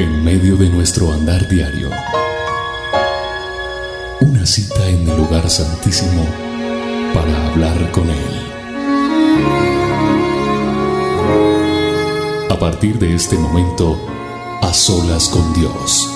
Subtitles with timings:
[0.00, 1.90] En medio de nuestro andar diario,
[4.22, 6.24] una cita en el lugar santísimo
[7.12, 8.16] para hablar con Él.
[12.48, 14.00] A partir de este momento,
[14.62, 16.08] a solas con Dios.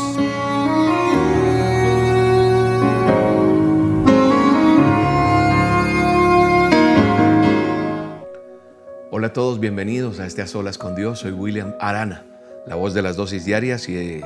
[9.11, 11.19] Hola a todos, bienvenidos a este A Solas con Dios.
[11.19, 12.34] Soy William Arana,
[12.67, 14.25] la voz de las dosis diarias y eh,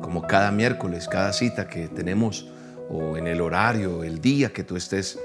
[0.00, 2.48] como cada miércoles, cada cita que tenemos
[2.88, 5.18] o en el horario, el día que tú estés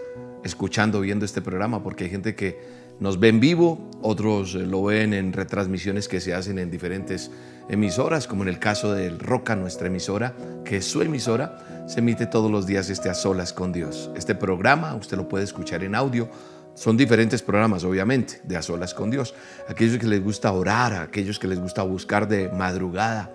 [0.43, 4.83] escuchando, viendo este programa, porque hay gente que nos ve en vivo, otros eh, lo
[4.83, 7.31] ven en retransmisiones que se hacen en diferentes
[7.67, 12.25] emisoras, como en el caso del Roca, nuestra emisora, que es su emisora, se emite
[12.25, 14.11] todos los días este A Solas con Dios.
[14.15, 16.29] Este programa usted lo puede escuchar en audio
[16.75, 19.33] son diferentes programas, obviamente, de a solas con Dios.
[19.67, 23.31] Aquellos que les gusta orar, aquellos que les gusta buscar de madrugada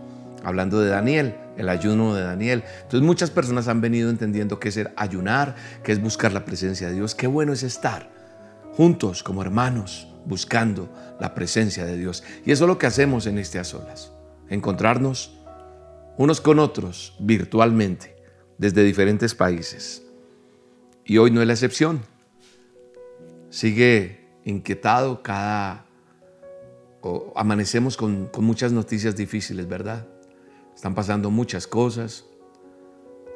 [0.45, 2.65] hablando de Daniel, el ayuno de Daniel.
[2.83, 6.95] Entonces muchas personas han venido entendiendo qué es ayunar, qué es buscar la presencia de
[6.95, 7.15] Dios.
[7.15, 8.11] Qué bueno es estar
[8.73, 10.89] juntos como hermanos buscando
[11.21, 12.23] la presencia de Dios.
[12.45, 14.13] Y eso es lo que hacemos en este a solas.
[14.49, 15.39] Encontrarnos
[16.17, 18.17] unos con otros virtualmente
[18.59, 20.03] desde diferentes países.
[21.05, 22.03] Y hoy no es la excepción.
[23.49, 25.87] Sigue inquietado cada...
[27.35, 30.07] Amanecemos con muchas noticias difíciles, ¿verdad?
[30.81, 32.25] Están pasando muchas cosas.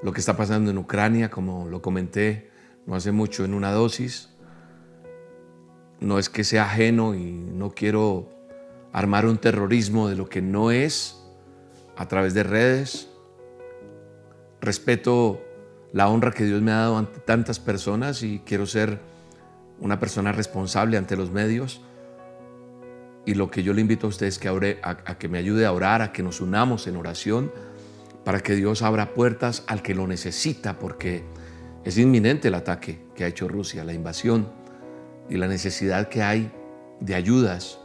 [0.03, 2.51] Lo que está pasando en Ucrania, como lo comenté
[2.87, 4.31] no hace mucho en una dosis,
[6.01, 8.31] no es que sea ajeno y no quiero
[8.95, 11.23] armar un terrorismo de lo que no es
[11.99, 13.11] a través de redes.
[14.63, 15.43] Respeto
[15.93, 19.01] la honra que Dios me ha dado ante tantas personas y quiero ser
[19.81, 21.83] una persona responsable ante los medios
[23.27, 25.73] y lo que yo le invito a ustedes es que a, que me ayude a
[25.73, 27.51] orar, a que nos unamos en oración,
[28.25, 31.25] para que Dios abra puertas al que lo necesita, porque
[31.85, 34.49] es inminente el ataque que ha hecho Rusia, la invasión
[35.29, 36.53] y la necesidad que hay
[37.01, 37.79] de ayudas.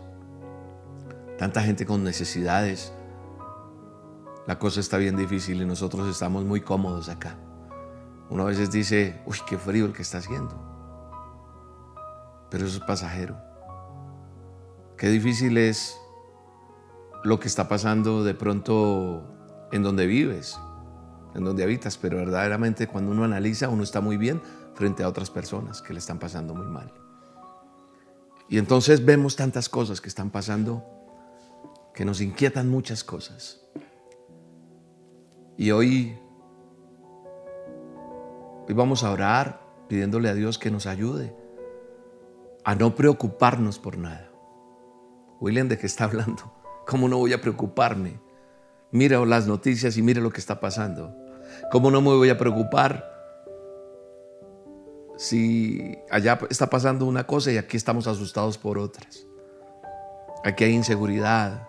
[1.38, 2.94] Tanta gente con necesidades.
[4.46, 7.38] La cosa está bien difícil y nosotros estamos muy cómodos acá.
[8.30, 10.70] Uno a veces dice, uy, qué frío el que está haciendo.
[12.50, 13.49] Pero eso es pasajero.
[15.00, 15.98] Qué difícil es
[17.24, 19.24] lo que está pasando de pronto
[19.72, 20.60] en donde vives,
[21.34, 24.42] en donde habitas, pero verdaderamente cuando uno analiza, uno está muy bien
[24.74, 26.92] frente a otras personas que le están pasando muy mal.
[28.50, 30.84] Y entonces vemos tantas cosas que están pasando
[31.94, 33.62] que nos inquietan muchas cosas.
[35.56, 36.18] Y hoy,
[38.68, 41.34] hoy vamos a orar pidiéndole a Dios que nos ayude
[42.66, 44.29] a no preocuparnos por nada
[45.40, 46.54] William, ¿de qué está hablando?
[46.86, 48.20] ¿Cómo no voy a preocuparme?
[48.92, 51.16] Mira las noticias y mire lo que está pasando.
[51.72, 53.06] ¿Cómo no me voy a preocupar
[55.18, 59.26] si allá está pasando una cosa y aquí estamos asustados por otras?
[60.44, 61.68] Aquí hay inseguridad.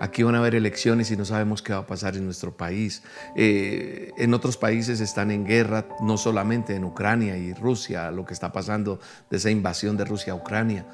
[0.00, 3.02] Aquí van a haber elecciones y no sabemos qué va a pasar en nuestro país.
[3.34, 8.32] Eh, en otros países están en guerra, no solamente en Ucrania y Rusia, lo que
[8.32, 10.86] está pasando de esa invasión de Rusia a Ucrania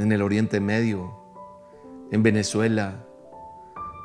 [0.00, 1.12] en el Oriente Medio,
[2.10, 3.04] en Venezuela,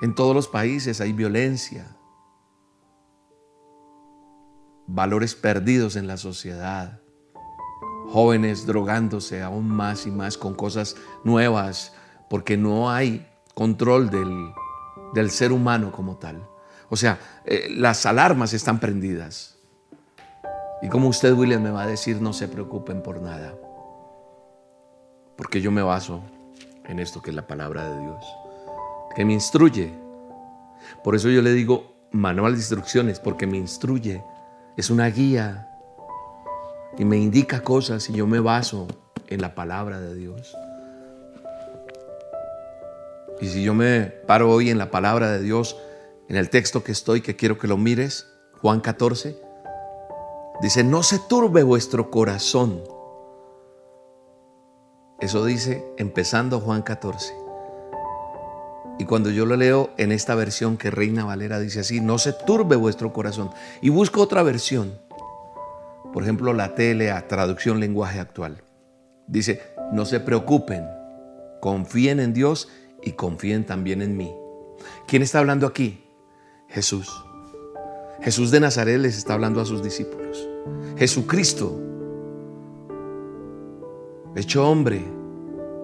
[0.01, 1.95] en todos los países hay violencia,
[4.88, 7.00] valores perdidos en la sociedad,
[8.09, 11.94] jóvenes drogándose aún más y más con cosas nuevas,
[12.30, 14.53] porque no hay control del,
[15.13, 16.48] del ser humano como tal.
[16.89, 19.57] O sea, eh, las alarmas están prendidas.
[20.81, 23.56] Y como usted, William, me va a decir, no se preocupen por nada.
[25.35, 26.21] Porque yo me baso
[26.85, 28.25] en esto que es la palabra de Dios,
[29.15, 29.93] que me instruye.
[31.03, 34.23] Por eso yo le digo manual de instrucciones, porque me instruye.
[34.77, 35.69] Es una guía
[36.97, 38.87] y me indica cosas y yo me baso
[39.27, 40.55] en la palabra de Dios.
[43.41, 45.77] Y si yo me paro hoy en la palabra de Dios,
[46.29, 48.27] en el texto que estoy, que quiero que lo mires,
[48.61, 49.38] Juan 14,
[50.61, 52.81] dice, no se turbe vuestro corazón.
[55.19, 57.33] Eso dice empezando Juan 14.
[58.97, 62.33] Y cuando yo lo leo en esta versión que Reina Valera dice así, no se
[62.33, 63.51] turbe vuestro corazón.
[63.81, 64.97] Y busco otra versión.
[66.13, 68.63] Por ejemplo, la TLA, traducción lenguaje actual.
[69.27, 70.85] Dice, no se preocupen,
[71.62, 72.69] confíen en Dios
[73.03, 74.33] y confíen también en mí.
[75.07, 76.06] ¿Quién está hablando aquí?
[76.69, 77.09] Jesús.
[78.21, 80.47] Jesús de Nazaret les está hablando a sus discípulos.
[80.97, 81.77] Jesucristo,
[84.35, 85.01] hecho hombre,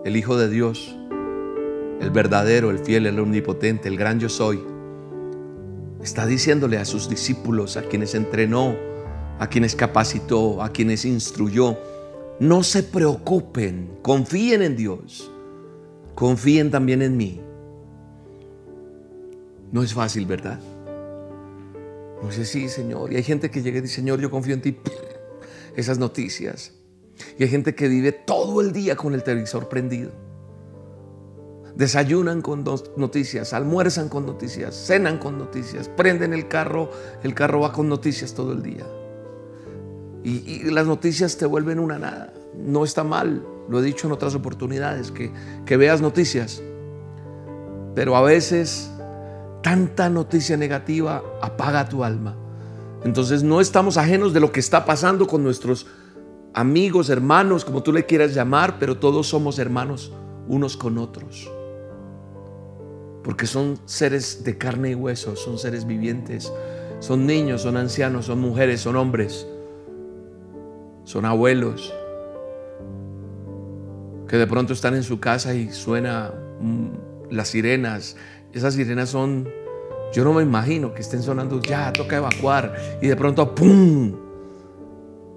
[0.04, 0.96] el Hijo de Dios,
[2.02, 4.62] el verdadero, el fiel, el omnipotente, el gran yo soy,
[6.04, 8.76] está diciéndole a sus discípulos, a quienes entrenó,
[9.40, 11.78] a quienes capacitó, a quienes instruyó,
[12.40, 15.32] no se preocupen, confíen en Dios,
[16.16, 17.42] confíen también en mí.
[19.72, 20.60] No es fácil, ¿verdad?
[22.22, 23.14] No dice, sí, Señor.
[23.14, 24.78] Y hay gente que llega y dice, Señor, yo confío en ti.
[25.76, 26.74] Esas noticias.
[27.38, 30.12] Y hay gente que vive todo el día con el televisor prendido.
[31.76, 32.66] Desayunan con
[32.98, 36.92] noticias, almuerzan con noticias, cenan con noticias, prenden el carro,
[37.24, 38.86] el carro va con noticias todo el día.
[40.24, 42.34] Y, las noticias te vuelven una nada.
[42.56, 45.32] No está mal, lo he dicho en otras oportunidades, que,
[45.66, 46.62] que veas noticias.
[47.96, 48.92] Pero a veces
[49.64, 52.36] tanta noticia negativa apaga tu alma.
[53.04, 55.88] Entonces no estamos ajenos de lo que está pasando con nuestros
[56.54, 60.14] amigos, hermanos, como tú le quieras llamar, pero todos somos hermanos
[60.48, 61.50] unos con otros.
[63.24, 66.52] Porque son seres de carne y hueso, son seres vivientes,
[67.00, 69.48] son niños, son ancianos, son mujeres, son hombres,
[71.04, 71.94] son abuelos,
[74.28, 78.16] que de pronto están en su casa y suena mm, las sirenas,
[78.54, 79.48] esas sirenas son,
[80.14, 82.76] yo no me imagino que estén sonando, ya, toca evacuar.
[83.02, 84.14] Y de pronto, ¡pum!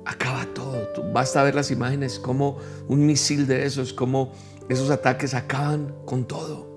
[0.05, 0.63] Acaba todo.
[1.12, 2.58] Basta ver las imágenes, como
[2.88, 4.32] un misil de esos, como
[4.69, 6.75] esos ataques acaban con todo.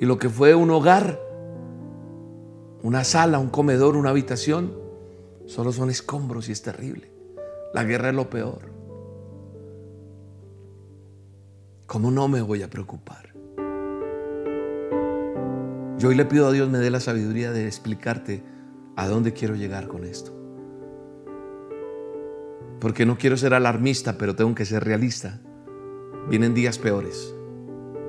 [0.00, 1.20] Y lo que fue un hogar,
[2.82, 4.72] una sala, un comedor, una habitación,
[5.46, 7.10] solo son escombros y es terrible.
[7.72, 8.72] La guerra es lo peor.
[11.86, 13.34] ¿Cómo no me voy a preocupar?
[15.98, 18.42] Yo hoy le pido a Dios me dé la sabiduría de explicarte
[18.96, 20.43] a dónde quiero llegar con esto.
[22.84, 25.40] Porque no quiero ser alarmista, pero tengo que ser realista.
[26.28, 27.34] Vienen días peores,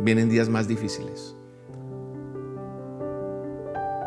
[0.01, 1.33] vienen días más difíciles.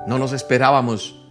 [0.07, 1.27] No nos esperábamos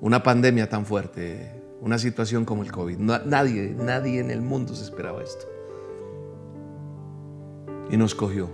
[0.00, 2.98] una pandemia tan fuerte, una situación como el COVID.
[2.98, 5.44] Nadie, nadie en el mundo se esperaba esto.
[7.90, 8.48] Y nos cogió.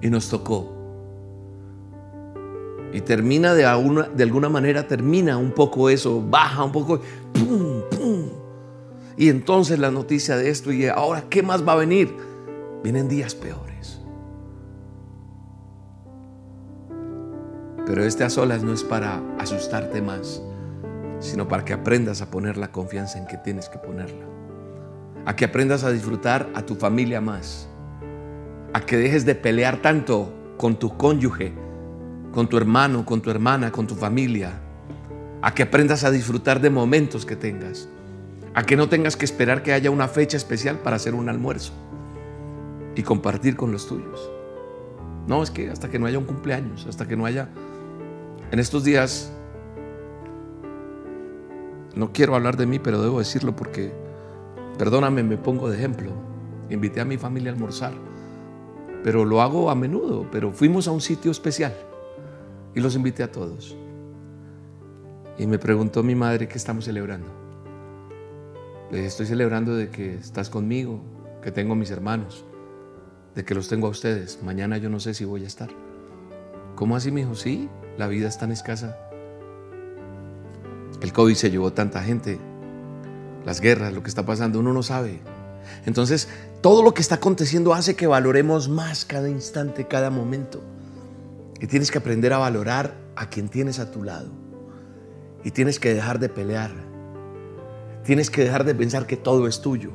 [0.00, 0.72] Y nos tocó.
[2.92, 7.00] Y termina de alguna, de alguna manera, termina un poco eso, baja un poco,
[7.32, 7.82] ¡pum!
[9.16, 12.14] Y entonces la noticia de esto, y ahora, ¿qué más va a venir?
[12.82, 14.00] Vienen días peores.
[17.86, 20.42] Pero este a solas no es para asustarte más,
[21.20, 24.26] sino para que aprendas a poner la confianza en que tienes que ponerla.
[25.24, 27.68] A que aprendas a disfrutar a tu familia más.
[28.72, 31.66] A que dejes de pelear tanto con tu cónyuge
[32.36, 34.60] con tu hermano, con tu hermana, con tu familia,
[35.40, 37.88] a que aprendas a disfrutar de momentos que tengas,
[38.56, 41.74] a que no tengas que esperar que haya una fecha especial para hacer un almuerzo
[42.94, 44.30] y compartir con los tuyos.
[45.26, 47.50] No, es que hasta que no haya un cumpleaños, hasta que no haya...
[48.50, 49.30] En estos días,
[51.94, 53.92] no quiero hablar de mí, pero debo decirlo porque,
[54.78, 56.12] perdóname, me pongo de ejemplo.
[56.70, 57.92] Invité a mi familia a almorzar,
[59.04, 61.74] pero lo hago a menudo, pero fuimos a un sitio especial
[62.74, 63.76] y los invité a todos.
[65.36, 67.45] Y me preguntó mi madre qué estamos celebrando.
[68.90, 71.00] Le estoy celebrando de que estás conmigo,
[71.42, 72.44] que tengo mis hermanos,
[73.34, 74.40] de que los tengo a ustedes.
[74.44, 75.70] Mañana yo no sé si voy a estar.
[76.76, 77.34] ¿Cómo así, mi hijo?
[77.34, 78.96] Sí, la vida es tan escasa.
[81.00, 82.38] El COVID se llevó tanta gente,
[83.44, 85.20] las guerras, lo que está pasando, uno no sabe.
[85.84, 86.28] Entonces,
[86.60, 90.62] todo lo que está aconteciendo hace que valoremos más cada instante, cada momento.
[91.60, 94.30] Y tienes que aprender a valorar a quien tienes a tu lado.
[95.42, 96.85] Y tienes que dejar de pelear.
[98.06, 99.90] Tienes que dejar de pensar que todo es tuyo.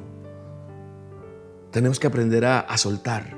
[1.72, 3.38] Tenemos que aprender a, soltar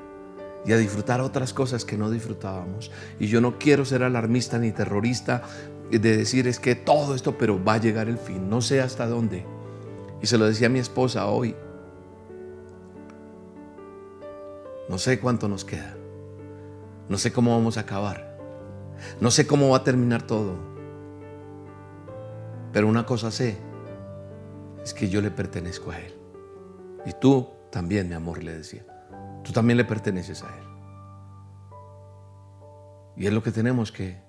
[0.66, 2.90] y a disfrutar otras cosas que no disfrutábamos.
[3.20, 5.44] Y yo no quiero ser alarmista ni terrorista
[5.92, 9.06] de decir es que todo esto, pero va a llegar el fin, no sé hasta
[9.06, 9.46] dónde.
[10.24, 11.56] Y se lo decía a mi esposa hoy.
[14.90, 15.96] No sé cuánto nos queda.
[17.10, 18.40] No sé cómo vamos a acabar.
[19.22, 20.56] No sé cómo va a terminar todo.
[22.72, 23.56] Pero una cosa sé,
[24.84, 26.14] es que yo le pertenezco a Él.
[27.06, 28.86] Y tú también, mi amor, le decía.
[29.44, 30.64] Tú también le perteneces a Él.
[33.16, 34.22] Y es lo que tenemos que,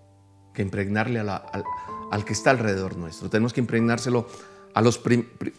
[0.57, 3.29] impregnarle al, al, que está alrededor nuestro.
[3.29, 4.27] Tenemos que impregnárselo
[4.75, 5.01] a los,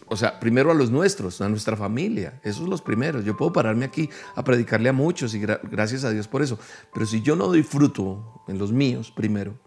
[0.08, 2.40] o sea, primero a los nuestros, a nuestra familia.
[2.42, 3.24] Esos son los primeros.
[3.24, 6.58] Yo puedo pararme aquí a predicarle a muchos y gracias a Dios por eso.
[6.92, 9.58] Pero si yo no doy fruto en los míos primero,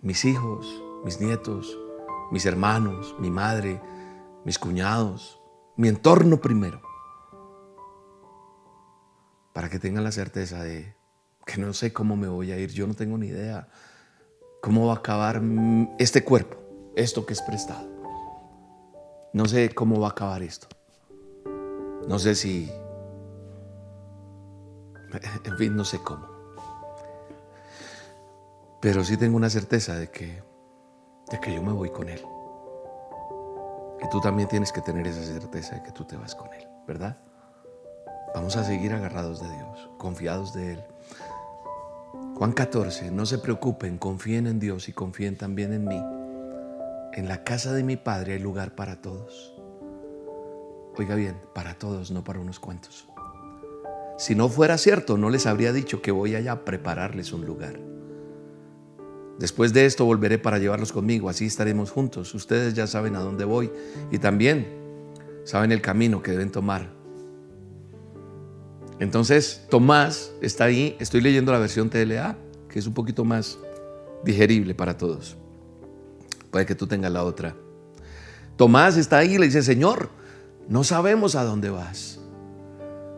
[0.00, 1.78] mis hijos, mis nietos,
[2.30, 3.80] mis hermanos, mi madre,
[4.44, 5.40] mis cuñados,
[5.76, 6.82] mi entorno primero,
[9.52, 10.96] para que tengan la certeza de
[11.46, 13.68] que no sé cómo me voy a ir, yo no tengo ni idea
[14.60, 15.42] cómo va a acabar
[15.98, 16.56] este cuerpo,
[16.96, 17.86] esto que es prestado.
[19.32, 20.68] No sé cómo va a acabar esto.
[22.08, 22.70] No sé si...
[25.44, 26.26] En fin, no sé cómo.
[28.80, 30.42] Pero sí tengo una certeza de que,
[31.30, 32.20] de que yo me voy con Él.
[34.10, 37.16] Tú también tienes que tener esa certeza de que tú te vas con Él, ¿verdad?
[38.34, 40.84] Vamos a seguir agarrados de Dios, confiados de Él.
[42.36, 46.00] Juan 14, no se preocupen, confíen en Dios y confíen también en mí.
[47.12, 49.54] En la casa de mi Padre hay lugar para todos.
[50.96, 53.08] Oiga bien, para todos, no para unos cuantos.
[54.16, 57.80] Si no fuera cierto, no les habría dicho que voy allá a prepararles un lugar.
[59.38, 62.34] Después de esto volveré para llevarlos conmigo, así estaremos juntos.
[62.34, 63.70] Ustedes ya saben a dónde voy
[64.10, 64.66] y también
[65.44, 66.94] saben el camino que deben tomar
[68.98, 72.36] entonces, Tomás está ahí, estoy leyendo la versión TLA,
[72.68, 73.58] que es un poquito más
[74.24, 75.36] digerible para todos.
[76.50, 77.56] Puede que tú tengas la otra.
[78.56, 80.10] Tomás está ahí y le dice, Señor,
[80.68, 82.20] no sabemos a dónde vas.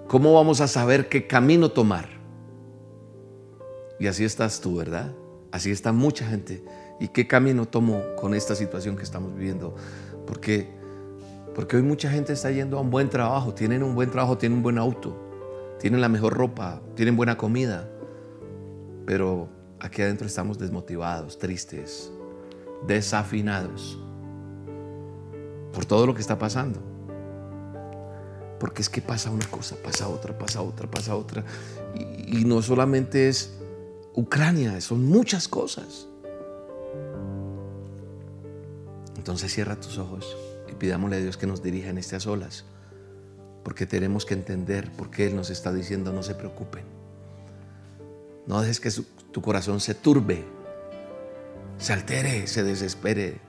[0.09, 2.09] ¿Cómo vamos a saber qué camino tomar?
[4.01, 5.13] Y así estás tú, ¿verdad?
[5.53, 6.65] Así está mucha gente.
[7.01, 9.75] ¿Y qué camino tomo con esta situación que estamos viviendo?
[10.27, 10.69] Porque,
[11.55, 14.59] porque hoy mucha gente está yendo a un buen trabajo, tienen un buen trabajo, tienen
[14.59, 15.17] un buen auto,
[15.79, 17.89] tienen la mejor ropa, tienen buena comida,
[19.07, 19.49] pero
[19.79, 22.11] aquí adentro estamos desmotivados, tristes,
[22.87, 23.99] desafinados
[25.73, 26.81] por todo lo que está pasando.
[28.59, 31.45] Porque es que pasa una cosa, pasa otra, pasa otra, pasa otra.
[31.95, 33.56] Y, y no solamente es
[34.17, 36.09] Ucrania, son muchas cosas.
[39.17, 40.37] Entonces cierra tus ojos
[40.69, 42.65] y pidámosle a Dios que nos dirija en estas olas
[43.63, 46.85] porque tenemos que entender por qué Él nos está diciendo no se preocupen.
[48.47, 48.91] No dejes que
[49.33, 50.45] tu corazón se turbe,
[51.77, 53.41] se altere, se desespere.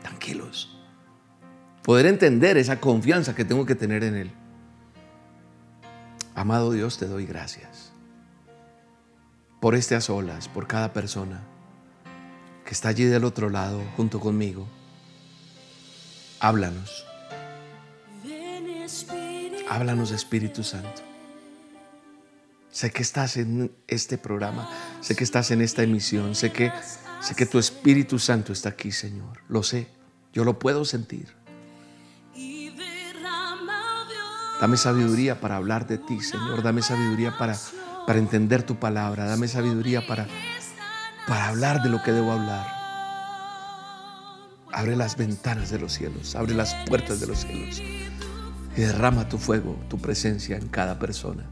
[0.00, 0.80] Tranquilos.
[1.82, 4.30] Poder entender esa confianza que tengo que tener en Él.
[6.34, 7.75] Amado Dios, te doy gracias
[9.60, 11.42] por estas olas, por cada persona
[12.64, 14.66] que está allí del otro lado junto conmigo.
[16.40, 17.06] Háblanos.
[19.68, 21.02] Háblanos, Espíritu Santo.
[22.70, 24.68] Sé que estás en este programa,
[25.00, 26.70] sé que estás en esta emisión, sé que,
[27.20, 29.40] sé que tu Espíritu Santo está aquí, Señor.
[29.48, 29.88] Lo sé,
[30.32, 31.34] yo lo puedo sentir.
[34.60, 36.62] Dame sabiduría para hablar de ti, Señor.
[36.62, 37.56] Dame sabiduría para,
[38.06, 39.24] para entender tu palabra.
[39.24, 40.26] Dame sabiduría para,
[41.26, 42.66] para hablar de lo que debo hablar.
[44.72, 47.80] Abre las ventanas de los cielos, abre las puertas de los cielos
[48.76, 51.44] y derrama tu fuego, tu presencia en cada persona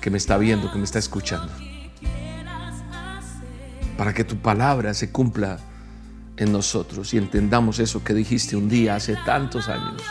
[0.00, 1.52] que me está viendo, que me está escuchando.
[3.96, 5.58] Para que tu palabra se cumpla
[6.38, 10.02] en nosotros y entendamos eso que dijiste un día hace tantos años.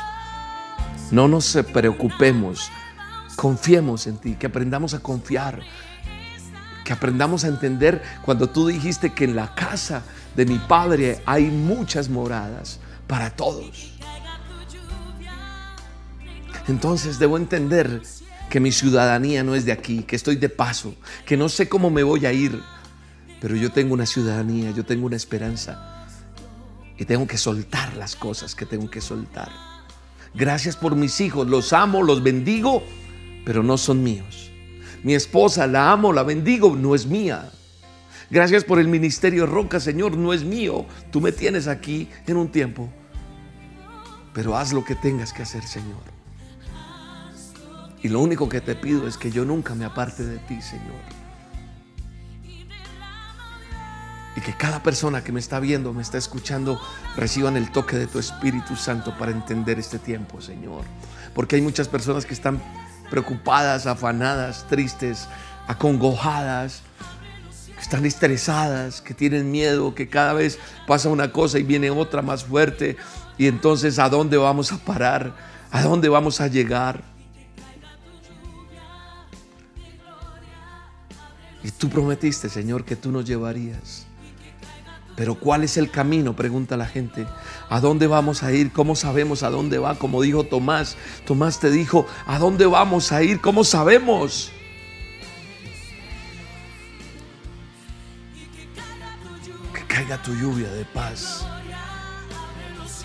[1.11, 2.69] No nos preocupemos,
[3.39, 5.61] confiemos en ti, que aprendamos a confiar,
[6.83, 10.03] que aprendamos a entender cuando tú dijiste que en la casa
[10.35, 13.93] de mi Padre hay muchas moradas para todos.
[16.67, 18.01] Entonces debo entender
[18.49, 20.93] que mi ciudadanía no es de aquí, que estoy de paso,
[21.25, 22.61] que no sé cómo me voy a ir,
[23.39, 26.05] pero yo tengo una ciudadanía, yo tengo una esperanza
[26.97, 29.49] y tengo que soltar las cosas que tengo que soltar.
[30.33, 32.83] Gracias por mis hijos, los amo, los bendigo,
[33.45, 34.51] pero no son míos.
[35.03, 37.51] Mi esposa, la amo, la bendigo, no es mía.
[38.29, 40.85] Gracias por el ministerio Roca, Señor, no es mío.
[41.11, 42.89] Tú me tienes aquí en un tiempo.
[44.33, 46.19] Pero haz lo que tengas que hacer, Señor.
[48.01, 51.19] Y lo único que te pido es que yo nunca me aparte de ti, Señor.
[54.35, 56.79] Y que cada persona que me está viendo, me está escuchando,
[57.17, 60.83] reciban el toque de tu Espíritu Santo para entender este tiempo, Señor.
[61.33, 62.61] Porque hay muchas personas que están
[63.09, 65.27] preocupadas, afanadas, tristes,
[65.67, 66.81] acongojadas,
[67.75, 72.21] que están estresadas, que tienen miedo, que cada vez pasa una cosa y viene otra
[72.21, 72.97] más fuerte.
[73.37, 75.33] Y entonces, ¿a dónde vamos a parar?
[75.71, 77.03] ¿A dónde vamos a llegar?
[81.63, 84.08] Y tú prometiste, Señor, que tú nos llevarías.
[85.19, 86.33] Pero ¿cuál es el camino?
[86.33, 87.27] Pregunta la gente.
[87.67, 88.71] ¿A dónde vamos a ir?
[88.71, 89.95] ¿Cómo sabemos a dónde va?
[89.95, 90.95] Como dijo Tomás.
[91.25, 93.41] Tomás te dijo, ¿a dónde vamos a ir?
[93.41, 94.49] ¿Cómo sabemos?
[99.73, 101.45] Que caiga tu lluvia de paz.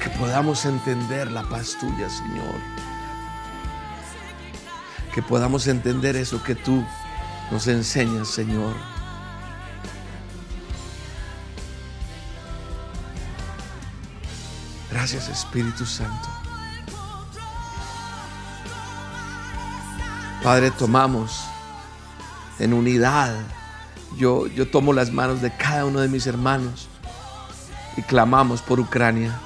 [0.01, 2.61] Que podamos entender la paz tuya, Señor.
[5.13, 6.85] Que podamos entender eso que tú
[7.51, 8.94] nos enseñas, Señor.
[14.95, 16.29] Gracias Espíritu Santo.
[20.41, 21.41] Padre, tomamos
[22.61, 23.35] en unidad.
[24.17, 26.87] Yo, yo tomo las manos de cada uno de mis hermanos
[27.97, 29.37] y clamamos por Ucrania.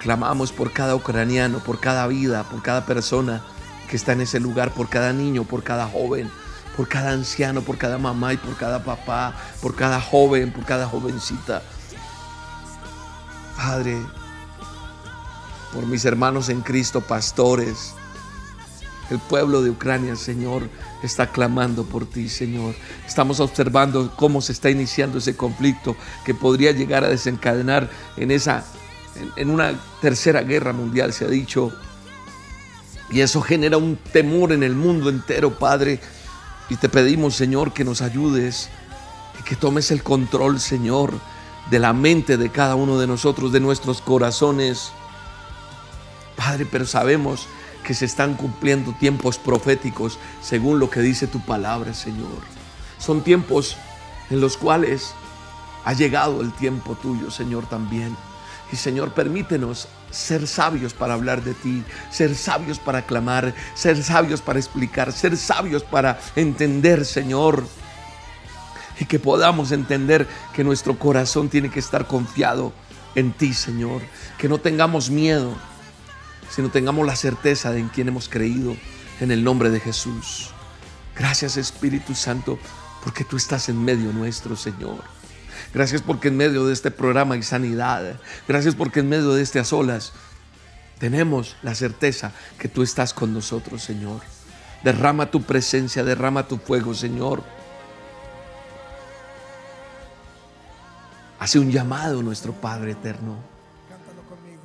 [0.00, 3.42] Clamamos por cada ucraniano, por cada vida, por cada persona
[3.88, 6.28] que está en ese lugar, por cada niño, por cada joven,
[6.76, 10.88] por cada anciano, por cada mamá y por cada papá, por cada joven, por cada
[10.88, 11.62] jovencita.
[13.56, 14.02] Padre,
[15.72, 17.94] por mis hermanos en Cristo, pastores.
[19.10, 20.68] El pueblo de Ucrania, Señor,
[21.02, 22.74] está clamando por ti, Señor.
[23.06, 28.64] Estamos observando cómo se está iniciando ese conflicto que podría llegar a desencadenar en esa
[29.36, 31.72] en, una tercera guerra mundial, se ha dicho.
[33.10, 36.00] Y eso genera un temor en el mundo entero, Padre.
[36.70, 38.70] Y te pedimos, Señor, que nos ayudes
[39.38, 41.12] y que tomes el control, Señor,
[41.70, 44.92] de la mente de cada uno de nosotros, de nuestros corazones.
[46.44, 47.46] Padre, pero sabemos
[47.84, 52.40] que se están cumpliendo tiempos proféticos según lo que dice tu palabra, Señor.
[52.98, 53.76] Son tiempos
[54.28, 55.14] en los cuales
[55.84, 58.16] ha llegado el tiempo tuyo, Señor, también.
[58.72, 64.42] Y Señor, permítenos ser sabios para hablar de ti, ser sabios para clamar, ser sabios
[64.42, 67.64] para explicar, ser sabios para entender, Señor.
[68.98, 72.72] Y que podamos entender que nuestro corazón tiene que estar confiado
[73.14, 74.02] en ti, Señor.
[74.38, 75.54] Que no tengamos miedo,
[76.54, 78.76] sino tengamos la certeza de en quien hemos creído
[79.20, 80.50] en el nombre de Jesús.
[81.16, 82.58] Gracias Espíritu Santo,
[83.02, 85.02] porque tú estás en medio nuestro, Señor.
[85.72, 88.20] Gracias porque en medio de este programa hay sanidad.
[88.46, 90.12] Gracias porque en medio de estas olas
[90.98, 94.20] tenemos la certeza que tú estás con nosotros, Señor.
[94.84, 97.42] Derrama tu presencia, derrama tu fuego, Señor.
[101.38, 103.51] Hace un llamado nuestro Padre eterno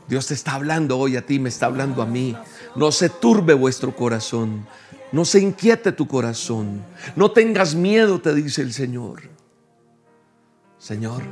[0.07, 2.35] Dios te está hablando hoy a ti, me está hablando a mí.
[2.75, 4.65] No se turbe vuestro corazón.
[5.11, 6.83] No se inquiete tu corazón.
[7.15, 9.23] No tengas miedo, te dice el Señor.
[10.77, 11.23] Señor,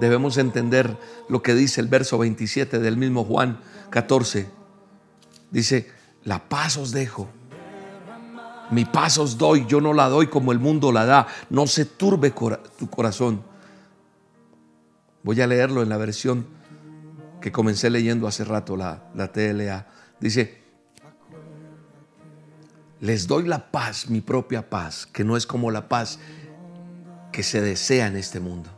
[0.00, 0.96] debemos entender
[1.28, 4.48] lo que dice el verso 27 del mismo Juan 14.
[5.50, 5.90] Dice,
[6.24, 7.28] la paz os dejo.
[8.70, 11.26] Mi paz os doy, yo no la doy como el mundo la da.
[11.50, 12.32] No se turbe
[12.78, 13.42] tu corazón.
[15.22, 16.59] Voy a leerlo en la versión
[17.40, 19.86] que comencé leyendo hace rato, la, la TLA.
[20.20, 20.60] Dice,
[23.00, 26.18] les doy la paz, mi propia paz, que no es como la paz
[27.32, 28.70] que se desea en este mundo.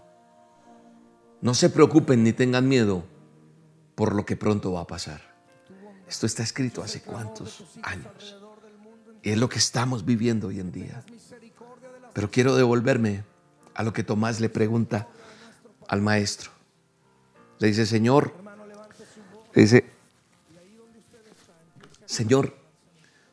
[1.40, 3.04] No se preocupen ni tengan miedo
[3.96, 5.20] por lo que pronto va a pasar.
[6.06, 8.36] Esto está escrito hace cuántos años.
[9.22, 11.02] Y es lo que estamos viviendo hoy en día.
[12.12, 13.24] Pero quiero devolverme
[13.74, 15.08] a lo que Tomás le pregunta
[15.88, 16.50] al maestro.
[17.58, 18.41] Le dice, Señor,
[19.54, 19.84] Dice,
[22.06, 22.56] Señor,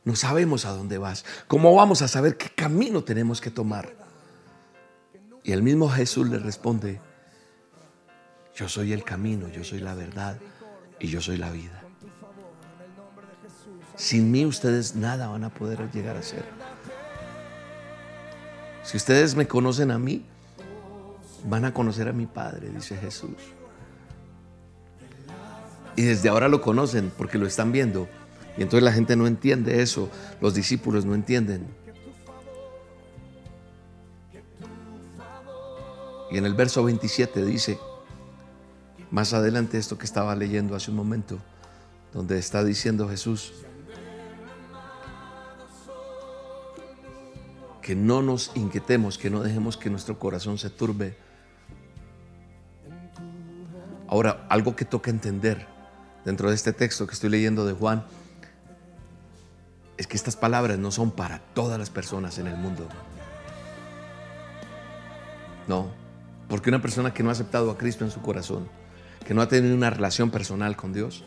[0.03, 1.25] no sabemos a dónde vas.
[1.47, 3.95] ¿Cómo vamos a saber qué camino tenemos que tomar?
[5.43, 6.99] Y el mismo Jesús le responde,
[8.55, 10.37] yo soy el camino, yo soy la verdad
[10.99, 11.81] y yo soy la vida.
[13.95, 16.45] Sin mí ustedes nada van a poder llegar a ser.
[18.83, 20.25] Si ustedes me conocen a mí,
[21.45, 23.35] van a conocer a mi Padre, dice Jesús.
[25.95, 28.07] Y desde ahora lo conocen porque lo están viendo
[28.57, 30.09] Y entonces la gente no entiende eso,
[30.41, 31.67] los discípulos no entienden.
[36.31, 37.79] Y en el verso 27 dice,
[39.11, 41.39] más adelante esto que estaba leyendo hace un momento,
[42.13, 43.53] donde está diciendo Jesús,
[47.81, 51.17] que no nos inquietemos, que no dejemos que nuestro corazón se turbe.
[54.07, 55.65] Ahora, algo que toca entender
[56.29, 58.05] dentro de este texto que estoy leyendo de Juan,
[59.97, 62.87] es que estas palabras no son para todas las personas en el mundo.
[65.67, 65.87] No,
[66.47, 68.69] porque una persona que no ha aceptado a Cristo en su corazón,
[69.25, 71.23] que no ha tenido una relación personal con Dios,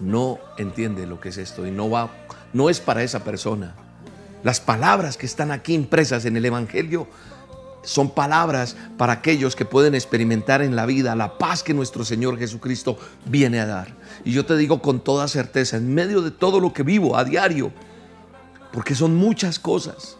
[0.00, 2.10] no entiende lo que es esto y no va,
[2.54, 3.74] no es para esa persona.
[4.42, 7.06] Las palabras que están aquí impresas en el Evangelio
[7.82, 12.38] son palabras para aquellos que pueden experimentar en la vida la paz que nuestro Señor
[12.38, 13.96] Jesucristo viene a dar.
[14.24, 17.24] Y yo te digo con toda certeza, en medio de todo lo que vivo a
[17.24, 17.72] diario,
[18.72, 20.16] porque son muchas cosas,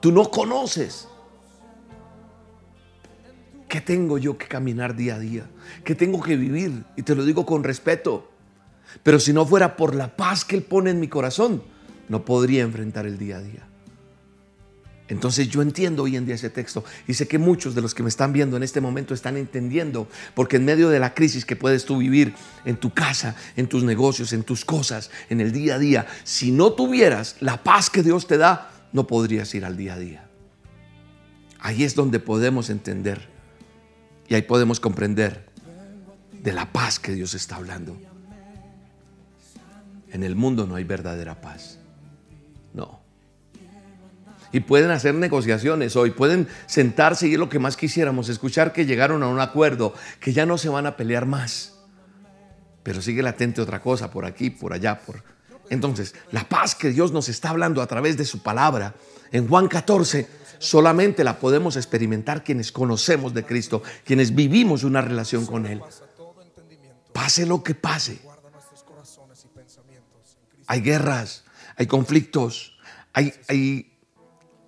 [0.00, 1.08] tú no conoces
[3.74, 5.50] ¿Qué tengo yo que caminar día a día?
[5.82, 6.84] ¿Qué tengo que vivir?
[6.94, 8.30] Y te lo digo con respeto.
[9.02, 11.60] Pero si no fuera por la paz que Él pone en mi corazón,
[12.08, 13.66] no podría enfrentar el día a día.
[15.08, 18.02] Entonces yo entiendo hoy en día ese texto y sé que muchos de los que
[18.02, 21.56] me están viendo en este momento están entendiendo, porque en medio de la crisis que
[21.56, 25.74] puedes tú vivir en tu casa, en tus negocios, en tus cosas, en el día
[25.74, 29.76] a día, si no tuvieras la paz que Dios te da, no podrías ir al
[29.76, 30.28] día a día.
[31.60, 33.28] Ahí es donde podemos entender
[34.28, 35.46] y ahí podemos comprender
[36.32, 37.96] de la paz que Dios está hablando.
[40.12, 41.78] En el mundo no hay verdadera paz.
[42.72, 43.03] No.
[44.54, 48.86] Y pueden hacer negociaciones hoy, pueden sentarse y es lo que más quisiéramos, escuchar que
[48.86, 51.74] llegaron a un acuerdo, que ya no se van a pelear más.
[52.84, 55.24] Pero sigue latente otra cosa por aquí, por allá, por...
[55.70, 58.94] Entonces, la paz que Dios nos está hablando a través de su palabra,
[59.32, 60.28] en Juan 14,
[60.60, 65.82] solamente la podemos experimentar quienes conocemos de Cristo, quienes vivimos una relación con Él.
[67.12, 68.20] Pase lo que pase.
[70.68, 71.42] Hay guerras,
[71.74, 72.78] hay conflictos,
[73.12, 73.93] hay, hay,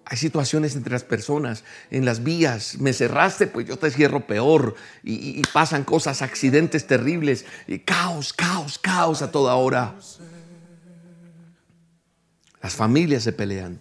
[0.06, 2.78] hay situaciones entre las personas, en las vías.
[2.78, 4.74] Me cerraste, pues yo te cierro peor.
[5.02, 9.94] Y, y pasan cosas, accidentes terribles, y caos, caos, caos a toda hora.
[12.62, 13.80] Las familias se pelean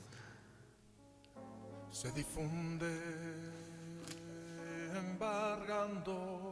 [2.05, 2.85] se difunde
[4.95, 6.43] embargando.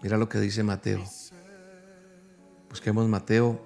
[0.00, 1.04] Mira lo que dice Mateo.
[2.70, 3.60] Busquemos Mateo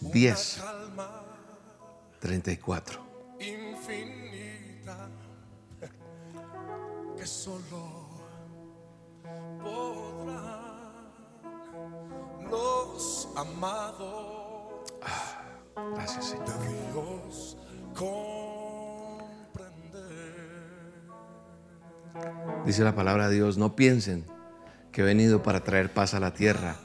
[0.00, 0.62] 10,
[2.22, 3.00] 34.
[3.40, 5.08] Infinita
[7.16, 8.08] que solo
[9.60, 10.62] podrá
[12.48, 14.92] los amados.
[15.02, 15.92] Ah.
[15.94, 16.62] Gracias, Señor.
[22.64, 24.24] Dice la palabra de Dios, no piensen
[24.92, 26.76] que he venido para traer paz a la tierra.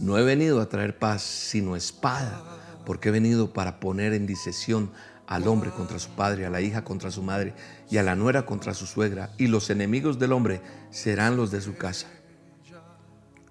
[0.00, 2.42] No he venido a traer paz, sino espada,
[2.84, 4.90] porque he venido para poner en disesión
[5.26, 7.54] al hombre contra su padre, a la hija contra su madre
[7.90, 11.60] y a la nuera contra su suegra, y los enemigos del hombre serán los de
[11.60, 12.08] su casa.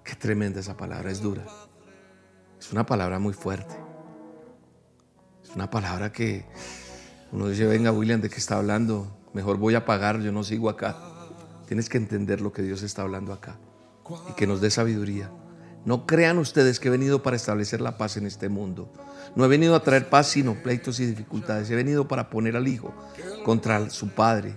[0.04, 1.44] Qué tremenda esa palabra, es dura.
[2.58, 3.74] Es una palabra muy fuerte.
[5.54, 6.44] Una palabra que
[7.32, 9.16] uno dice, venga William, ¿de qué está hablando?
[9.32, 10.96] Mejor voy a pagar, yo no sigo acá.
[11.66, 13.56] Tienes que entender lo que Dios está hablando acá
[14.28, 15.30] y que nos dé sabiduría.
[15.84, 18.90] No crean ustedes que he venido para establecer la paz en este mundo.
[19.36, 21.70] No he venido a traer paz sino pleitos y dificultades.
[21.70, 22.94] He venido para poner al hijo
[23.44, 24.54] contra su padre,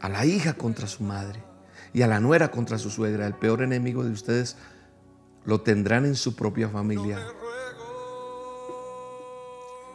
[0.00, 1.42] a la hija contra su madre
[1.92, 3.26] y a la nuera contra su suegra.
[3.26, 4.56] El peor enemigo de ustedes
[5.44, 7.18] lo tendrán en su propia familia.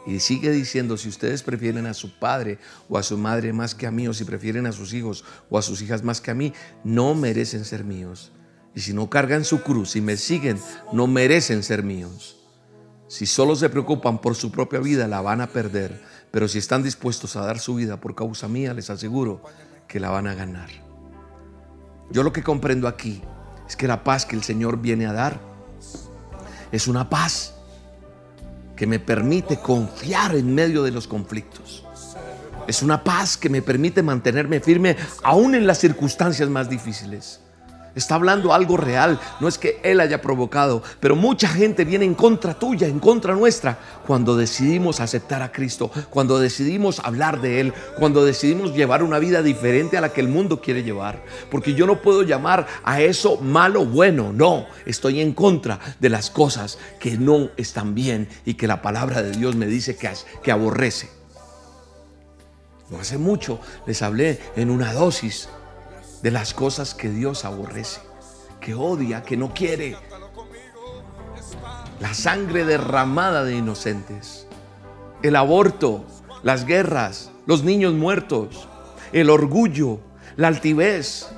[0.06, 3.86] Y sigue diciendo, si ustedes prefieren a su padre o a su madre más que
[3.86, 6.34] a mí, o si prefieren a sus hijos o a sus hijas más que a
[6.34, 6.52] mí,
[6.84, 8.32] no merecen ser míos.
[8.74, 10.58] Y si no cargan su cruz y me siguen,
[10.92, 12.36] no merecen ser míos.
[13.08, 16.00] Si solo se preocupan por su propia vida, la van a perder.
[16.30, 19.42] Pero si están dispuestos a dar su vida por causa mía, les aseguro
[19.88, 20.70] que la van a ganar.
[22.10, 23.22] Yo lo que comprendo aquí
[23.68, 25.40] es que la paz que el Señor viene a dar
[26.70, 27.54] es una paz
[28.76, 31.84] que me permite confiar en medio de los conflictos.
[32.66, 37.40] Es una paz que me permite mantenerme firme aún en las circunstancias más difíciles.
[37.94, 42.14] Está hablando algo real, no es que Él haya provocado, pero mucha gente viene en
[42.14, 47.74] contra tuya, en contra nuestra, cuando decidimos aceptar a Cristo, cuando decidimos hablar de Él,
[47.98, 51.22] cuando decidimos llevar una vida diferente a la que el mundo quiere llevar.
[51.50, 56.30] Porque yo no puedo llamar a eso malo bueno, no, estoy en contra de las
[56.30, 61.08] cosas que no están bien y que la palabra de Dios me dice que, aborrece.
[62.90, 65.48] No hace mucho les hablé en una dosis
[66.22, 68.00] de las cosas que Dios aborrece,
[68.60, 69.96] que odia, que no quiere.
[72.00, 74.46] La sangre derramada de inocentes,
[75.22, 76.04] el aborto,
[76.42, 78.68] las guerras, los niños muertos,
[79.12, 80.00] el orgullo,
[80.36, 81.28] la altivez,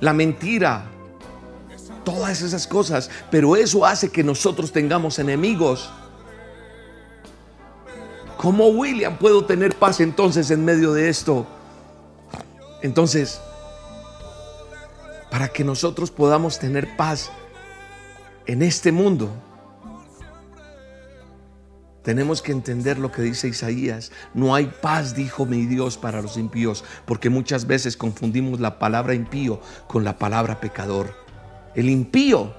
[0.00, 0.90] la mentira,
[2.04, 5.90] todas esas cosas, pero eso hace que nosotros tengamos enemigos.
[8.36, 11.46] ¿Cómo William puedo tener paz entonces en medio de esto?
[12.82, 13.40] Entonces,
[15.34, 17.32] para que nosotros podamos tener paz
[18.46, 19.32] en este mundo,
[22.04, 24.12] tenemos que entender lo que dice Isaías.
[24.32, 29.12] No hay paz, dijo mi Dios, para los impíos, porque muchas veces confundimos la palabra
[29.12, 31.12] impío con la palabra pecador.
[31.74, 32.54] El impío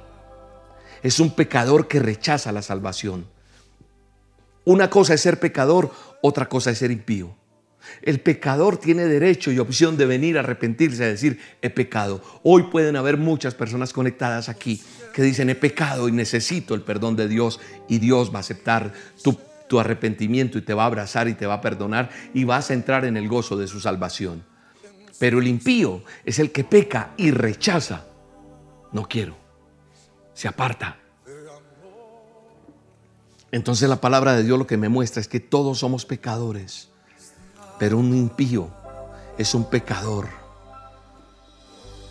[1.01, 3.25] es un pecador que rechaza la salvación.
[4.65, 7.37] Una cosa es ser pecador, otra cosa es ser impío.
[8.01, 12.21] El pecador tiene derecho y opción de venir a arrepentirse, a decir, he pecado.
[12.43, 14.81] Hoy pueden haber muchas personas conectadas aquí
[15.13, 18.93] que dicen, he pecado y necesito el perdón de Dios y Dios va a aceptar
[19.23, 22.69] tu, tu arrepentimiento y te va a abrazar y te va a perdonar y vas
[22.69, 24.43] a entrar en el gozo de su salvación.
[25.17, 28.05] Pero el impío es el que peca y rechaza.
[28.91, 29.37] No quiero.
[30.33, 30.97] Se aparta.
[33.51, 36.89] Entonces la palabra de Dios lo que me muestra es que todos somos pecadores
[37.79, 38.69] pero un impío
[39.37, 40.29] es un pecador.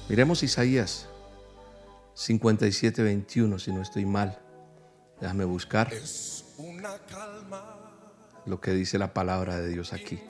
[0.09, 1.09] Miremos Isaías
[2.15, 4.39] 57, 21, si no estoy mal.
[5.21, 5.91] Déjame buscar
[8.47, 10.21] lo que dice la palabra de Dios aquí.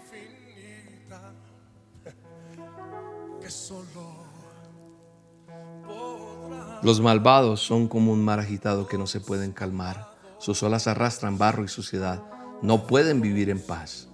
[6.83, 10.14] Los malvados son como un mar agitado que no se pueden calmar.
[10.38, 12.23] Sus olas arrastran barro y suciedad.
[12.62, 14.09] No pueden vivir en paz.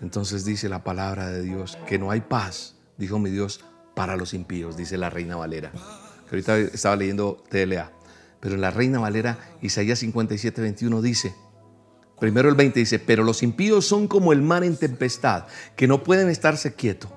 [0.00, 4.34] Entonces dice la palabra de Dios que no hay paz, dijo mi Dios, para los
[4.34, 5.70] impíos, dice la Reina Valera.
[6.28, 7.92] Que ahorita estaba leyendo TLA.
[8.40, 11.34] Pero la Reina Valera, Isaías 57, 21 dice,
[12.20, 16.02] primero el 20 dice, pero los impíos son como el mar en tempestad, que no
[16.02, 17.10] pueden estarse quietos,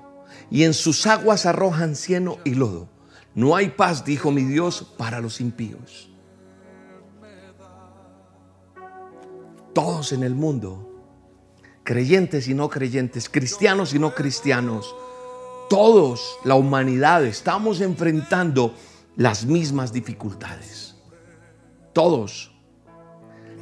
[0.50, 2.88] y en sus aguas arrojan cieno y lodo.
[3.34, 6.10] No hay paz, dijo mi Dios, para los impíos.
[9.74, 10.87] Todos en el mundo
[11.88, 14.94] creyentes y no creyentes, cristianos y no cristianos,
[15.70, 18.74] todos, la humanidad, estamos enfrentando
[19.16, 20.96] las mismas dificultades.
[21.94, 22.52] Todos.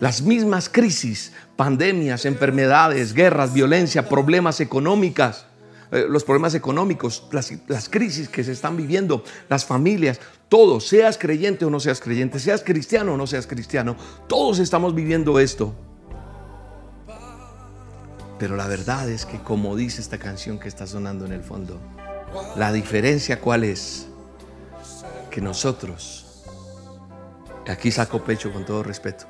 [0.01, 5.47] Las mismas crisis, pandemias, enfermedades, guerras, violencia, problemas económicas,
[5.93, 11.17] eh, los problemas económicos, las, las crisis que se están viviendo, las familias, todos, seas
[11.17, 13.95] creyente o no seas creyente, seas cristiano o no seas cristiano,
[14.27, 15.77] todos estamos viviendo esto.
[18.39, 21.81] Pero la verdad es que como dice esta canción que está sonando en el fondo,
[22.57, 24.09] la diferencia cuál es?
[25.31, 26.45] Que nosotros,
[27.67, 29.27] aquí saco pecho con todo respeto,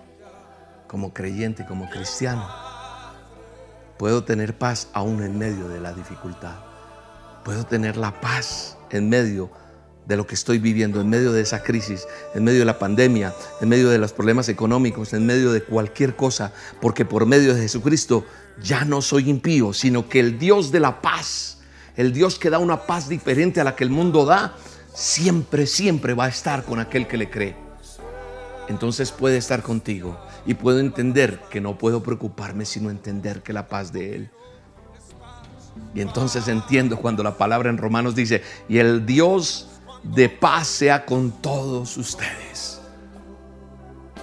[0.88, 2.48] como creyente, como cristiano,
[3.96, 6.56] puedo tener paz aún en medio de la dificultad.
[7.44, 9.50] Puedo tener la paz en medio
[10.06, 13.34] de lo que estoy viviendo, en medio de esa crisis, en medio de la pandemia,
[13.60, 17.62] en medio de los problemas económicos, en medio de cualquier cosa, porque por medio de
[17.62, 18.24] Jesucristo
[18.62, 21.58] ya no soy impío, sino que el Dios de la paz,
[21.96, 24.54] el Dios que da una paz diferente a la que el mundo da,
[24.94, 27.56] siempre, siempre va a estar con aquel que le cree.
[28.68, 33.68] Entonces puede estar contigo y puedo entender que no puedo preocuparme sino entender que la
[33.68, 34.30] paz de Él.
[35.94, 39.68] Y entonces entiendo cuando la palabra en Romanos dice, y el Dios
[40.02, 42.80] de paz sea con todos ustedes.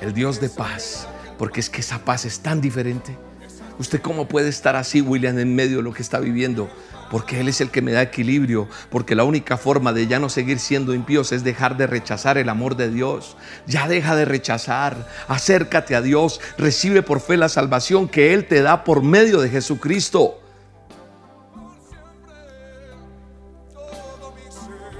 [0.02, 3.17] El Dios de paz, porque es que esa paz es tan diferente.
[3.80, 6.70] ¿Usted cómo puede estar así, William, en medio de lo que está viviendo?
[7.10, 10.30] Porque Él es el que me da equilibrio, porque la única forma de ya no
[10.30, 13.36] seguir siendo impíos es dejar de rechazar el amor de Dios.
[13.66, 18.62] Ya deja de rechazar, acércate a Dios, recibe por fe la salvación que Él te
[18.62, 20.40] da por medio de Jesucristo.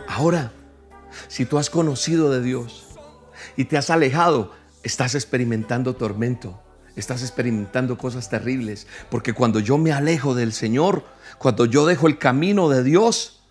[0.08, 0.52] Ahora,
[1.28, 2.88] si tú has conocido de Dios
[3.56, 4.52] y te has alejado,
[4.84, 6.60] estás experimentando tormento,
[6.96, 11.04] estás experimentando cosas terribles, porque cuando yo me alejo del Señor,
[11.38, 13.44] cuando yo dejo el camino de Dios,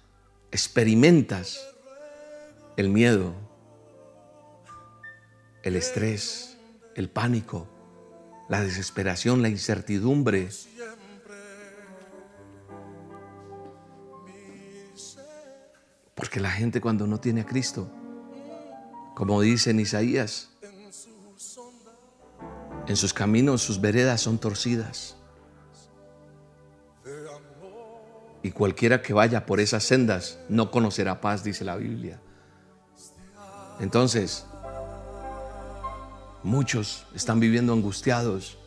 [0.51, 1.61] experimentas
[2.77, 3.35] el miedo,
[5.63, 6.57] el estrés,
[6.95, 7.69] el pánico,
[8.49, 10.49] la desesperación, la incertidumbre.
[16.15, 17.91] Porque la gente cuando no tiene a Cristo,
[19.15, 20.52] como dice en Isaías,
[22.87, 25.17] en sus caminos, sus veredas son torcidas.
[28.43, 32.21] Y cualquiera que vaya por esas sendas no conocerá paz, dice la Biblia.
[33.79, 34.47] Entonces,
[36.43, 38.59] muchos están viviendo angustiados.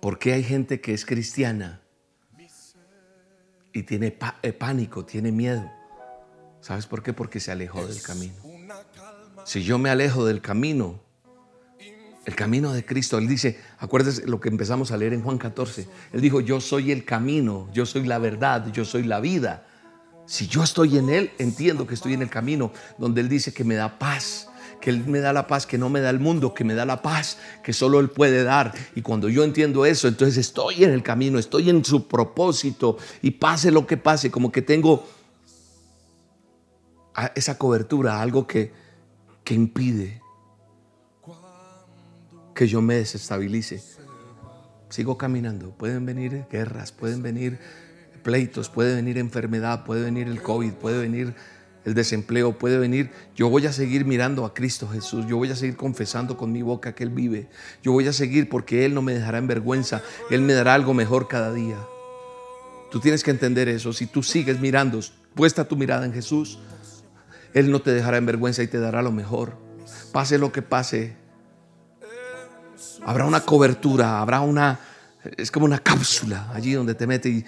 [0.00, 1.82] ¿Por qué hay gente que es cristiana
[3.72, 5.70] y tiene eh, pánico, tiene miedo?
[6.60, 7.12] ¿Sabes por qué?
[7.12, 8.51] Porque se alejó del camino.
[9.44, 11.00] Si yo me alejo del camino,
[12.24, 13.18] el camino de Cristo.
[13.18, 15.88] Él dice, acuérdense lo que empezamos a leer en Juan 14.
[16.12, 19.66] Él dijo, yo soy el camino, yo soy la verdad, yo soy la vida.
[20.26, 23.64] Si yo estoy en Él, entiendo que estoy en el camino donde Él dice que
[23.64, 24.48] me da paz,
[24.80, 26.84] que Él me da la paz que no me da el mundo, que me da
[26.84, 28.72] la paz que solo Él puede dar.
[28.94, 33.32] Y cuando yo entiendo eso, entonces estoy en el camino, estoy en su propósito y
[33.32, 35.06] pase lo que pase, como que tengo
[37.34, 38.72] esa cobertura, algo que,
[39.44, 40.22] que impide
[42.54, 43.82] que yo me desestabilice.
[44.88, 45.70] Sigo caminando.
[45.70, 47.58] Pueden venir guerras, pueden venir
[48.22, 51.34] pleitos, puede venir enfermedad, puede venir el COVID, puede venir
[51.84, 53.10] el desempleo, puede venir.
[53.34, 55.26] Yo voy a seguir mirando a Cristo Jesús.
[55.26, 57.48] Yo voy a seguir confesando con mi boca que Él vive.
[57.82, 60.02] Yo voy a seguir porque Él no me dejará en vergüenza.
[60.30, 61.78] Él me dará algo mejor cada día.
[62.90, 63.92] Tú tienes que entender eso.
[63.92, 65.00] Si tú sigues mirando,
[65.34, 66.58] puesta tu mirada en Jesús,
[67.54, 69.56] Él no te dejará en vergüenza y te dará lo mejor.
[70.12, 71.16] Pase lo que pase,
[73.04, 74.78] Habrá una cobertura, habrá una,
[75.36, 77.44] es como una cápsula allí donde te mete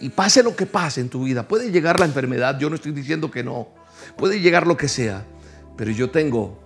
[0.00, 1.46] y, pase lo que pase en tu vida.
[1.46, 3.68] Puede llegar la enfermedad, yo no estoy diciendo que no.
[4.16, 5.24] Puede llegar lo que sea,
[5.76, 6.58] pero yo tengo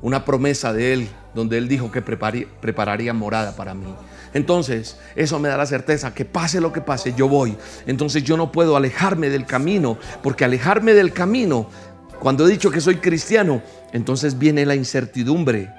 [0.00, 3.92] una promesa de Él donde Él dijo que prepararía morada para mí.
[4.34, 7.56] Entonces, eso me da la certeza que pase lo que pase, yo voy.
[7.86, 11.68] Entonces yo no puedo alejarme del camino, porque alejarme del camino,
[12.22, 13.60] cuando he dicho que soy cristiano,
[13.92, 15.74] entonces viene la incertidumbre,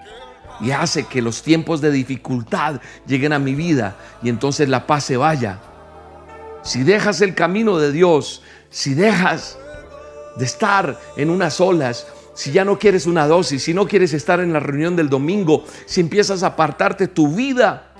[0.59, 5.05] y hace que los tiempos de dificultad lleguen a mi vida y entonces la paz
[5.05, 5.61] se vaya.
[6.61, 9.57] Si dejas el camino de Dios, si dejas
[10.35, 14.41] de estar en unas olas, si ya no quieres una dosis, si no quieres estar
[14.41, 17.93] en la reunión del domingo, si empiezas a apartarte tu vida,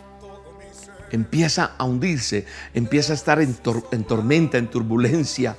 [1.12, 3.56] empieza a hundirse, empieza a estar en,
[3.93, 5.56] en tormenta, en turbulencia,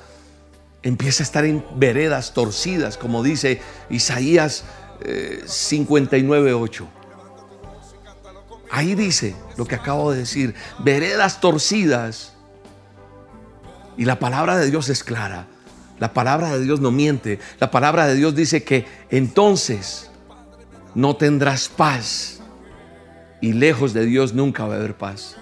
[0.85, 4.64] empieza a estar en veredas torcidas, como dice Isaías
[5.01, 6.87] 59.8.
[8.70, 12.35] Ahí dice lo que acabo de decir, veredas torcidas.
[13.97, 15.47] Y la palabra de Dios es clara.
[15.99, 17.38] La palabra de Dios no miente.
[17.61, 20.11] La palabra de Dios dice que entonces
[20.94, 22.40] no tendrás paz.
[23.40, 25.37] Y lejos de Dios nunca va a haber paz.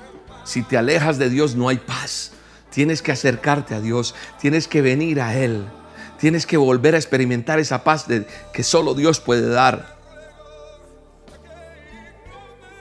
[0.44, 2.31] Si te alejas de Dios no hay paz.
[2.72, 4.14] Tienes que acercarte a Dios.
[4.40, 5.64] Tienes que venir a Él.
[6.18, 8.06] Tienes que volver a experimentar esa paz
[8.52, 9.96] que solo Dios puede dar.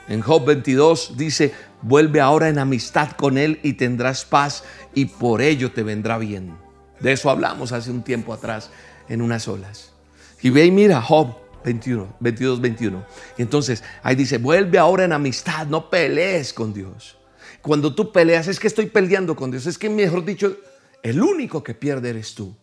[0.08, 5.40] En Job 22 dice, vuelve ahora en amistad con Él y tendrás paz y por
[5.40, 6.56] ello te vendrá bien.
[7.00, 8.70] De eso hablamos hace un tiempo atrás
[9.08, 9.92] en unas olas.
[10.40, 13.04] Y ve y mira Job 21, 22, 21.
[13.38, 17.16] Y entonces ahí dice, vuelve ahora en amistad, no pelees con Dios.
[17.62, 20.56] Cuando tú peleas es que estoy peleando con Dios, es que mejor dicho,
[21.02, 22.54] el único que pierde eres tú.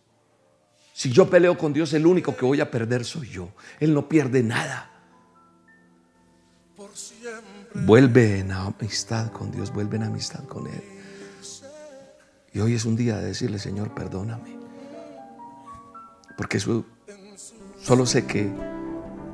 [0.92, 3.48] Si yo peleo con Dios, el único que voy a perder soy yo.
[3.80, 4.90] Él no pierde nada.
[7.74, 10.82] Vuelve en amistad con Dios, vuelve en amistad con Él.
[12.52, 14.58] Y hoy es un día de decirle, Señor, perdóname.
[16.36, 18.50] Porque solo sé que,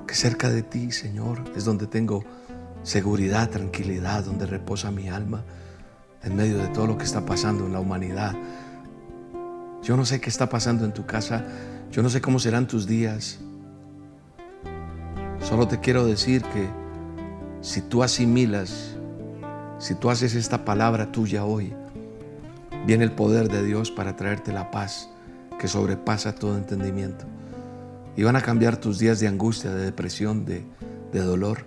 [0.07, 2.24] que cerca de ti, Señor, es donde tengo
[2.87, 5.42] seguridad, tranquilidad, donde reposa mi alma
[6.22, 8.35] en medio de todo lo que está pasando en la humanidad
[9.87, 11.44] yo no sé qué está pasando en tu casa.
[11.92, 13.38] Yo no sé cómo serán tus días.
[15.40, 16.68] Solo te quiero decir que
[17.61, 18.96] si tú asimilas,
[19.79, 21.72] si tú haces esta palabra tuya hoy,
[22.85, 25.09] viene el poder de Dios para traerte la paz
[25.57, 27.24] que sobrepasa todo entendimiento.
[28.16, 30.64] Y van a cambiar tus días de angustia, de depresión, de,
[31.12, 31.64] de dolor.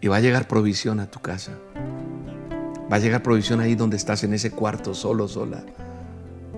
[0.00, 1.52] Y va a llegar provisión a tu casa.
[2.90, 5.64] Va a llegar provisión ahí donde estás en ese cuarto solo, sola.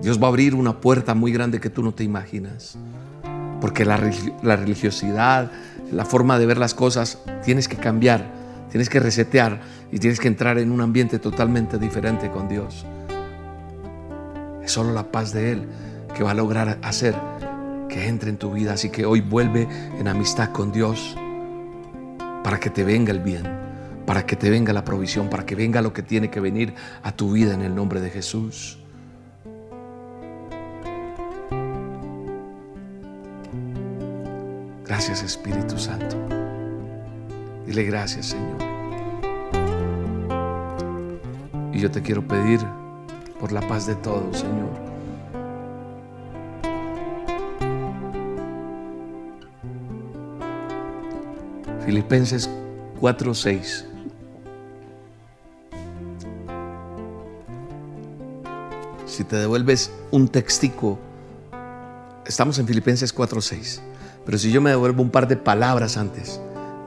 [0.01, 2.77] Dios va a abrir una puerta muy grande que tú no te imaginas.
[3.61, 5.51] Porque la, religiosidad,
[5.91, 8.31] la forma de ver las cosas, tienes que cambiar,
[8.71, 9.61] tienes que resetear
[9.91, 12.85] y tienes que entrar en un ambiente totalmente diferente con Dios.
[14.63, 15.67] Es solo la paz de Él
[16.15, 17.15] que va a lograr hacer
[17.89, 18.73] que entre en tu vida.
[18.73, 19.67] Así que hoy vuelve
[19.99, 21.17] en amistad con Dios
[22.43, 23.43] para que te venga el bien,
[24.05, 26.73] para que te venga la provisión, para que venga lo que tiene que venir
[27.03, 28.79] a tu vida en el nombre de Jesús.
[34.85, 36.17] Gracias Espíritu Santo.
[37.65, 38.57] Dile gracias Señor.
[41.71, 42.59] Y yo te quiero pedir
[43.39, 44.88] por la paz de todos, Señor.
[51.89, 52.47] Filipenses
[53.01, 53.83] 4:6.
[59.07, 60.99] Si te devuelves un textico,
[62.27, 63.81] estamos en Filipenses 4:6,
[64.23, 66.39] pero si yo me devuelvo un par de palabras antes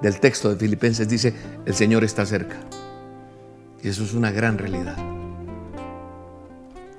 [0.03, 1.35] del texto de Filipenses, dice,
[1.67, 2.59] el Señor está cerca.
[3.83, 4.99] Y eso es una gran realidad.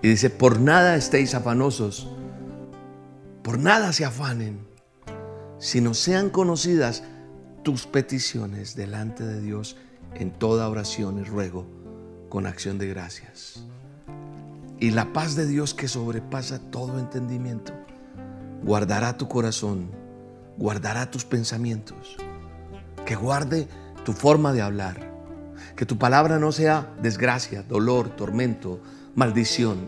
[0.02, 2.10] Y dice, por nada estéis afanosos,
[3.44, 4.60] por nada se afanen,
[5.58, 7.04] sino sean conocidas
[7.64, 9.78] tus peticiones delante de Dios
[10.16, 11.66] en toda oración y ruego
[12.30, 13.64] con acción de gracias.
[14.80, 17.74] Y la paz de Dios que sobrepasa todo entendimiento,
[18.64, 19.90] guardará tu corazón,
[20.58, 22.18] guardará tus pensamientos,
[23.06, 23.68] que guarde
[24.04, 25.12] tu forma de hablar,
[25.76, 28.82] que tu palabra no sea desgracia, dolor, tormento,
[29.16, 29.88] maldición.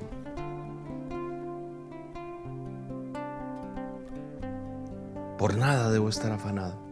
[5.37, 6.84] Por nada debo estar afanado.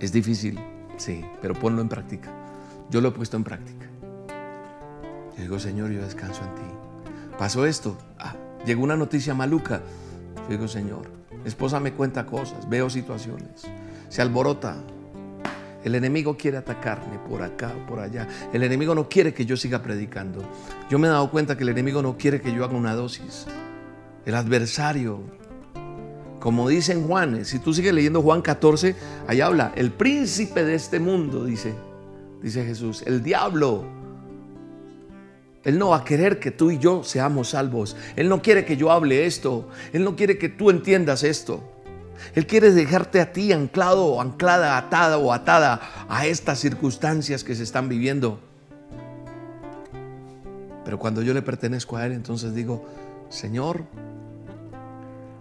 [0.00, 0.58] Es difícil,
[0.96, 2.30] sí, pero ponlo en práctica.
[2.88, 3.86] Yo lo he puesto en práctica.
[5.36, 7.36] Yo digo, Señor, yo descanso en ti.
[7.38, 7.98] Pasó esto.
[8.18, 8.34] Ah,
[8.64, 9.82] llegó una noticia maluca.
[10.44, 11.02] Yo digo, Señor,
[11.42, 13.66] mi esposa me cuenta cosas, veo situaciones.
[14.08, 14.76] Se alborota.
[15.84, 18.26] El enemigo quiere atacarme por acá, por allá.
[18.54, 20.42] El enemigo no quiere que yo siga predicando.
[20.88, 23.46] Yo me he dado cuenta que el enemigo no quiere que yo haga una dosis.
[24.24, 25.39] El adversario
[26.40, 28.96] como dice en Juan, si tú sigues leyendo Juan 14,
[29.28, 31.74] ahí habla, el príncipe de este mundo, dice,
[32.42, 33.84] dice Jesús, el diablo.
[35.62, 37.94] Él no va a querer que tú y yo seamos salvos.
[38.16, 39.68] Él no quiere que yo hable esto.
[39.92, 41.62] Él no quiere que tú entiendas esto.
[42.34, 47.62] Él quiere dejarte a ti anclado, anclada, atada o atada a estas circunstancias que se
[47.62, 48.40] están viviendo.
[50.84, 52.86] Pero cuando yo le pertenezco a Él, entonces digo,
[53.28, 53.84] Señor,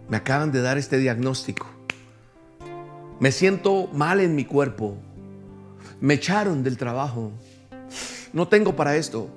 [0.10, 1.68] me acaban de dar este diagnóstico.
[3.20, 4.98] Me siento mal en mi cuerpo.
[6.02, 7.32] Me echaron del trabajo.
[8.34, 9.30] No tengo para esto.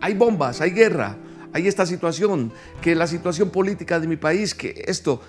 [0.00, 1.16] Hay bombas, hay guerra,
[1.52, 5.20] hay esta situación, que la situación política de mi país, que esto,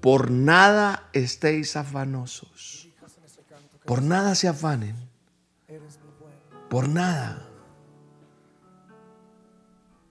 [0.00, 2.88] por nada estéis afanosos.
[3.84, 4.94] Por nada se afanen.
[6.68, 7.48] Por nada.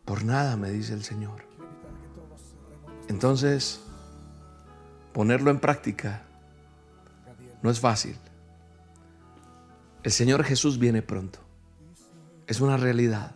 [0.06, 1.46] Por nada, me dice el Señor.
[3.08, 3.80] Entonces,
[5.14, 6.24] ponerlo en práctica
[7.62, 8.16] no es fácil.
[10.04, 11.40] El Señor Jesús viene pronto.
[12.48, 13.36] Es una realidad.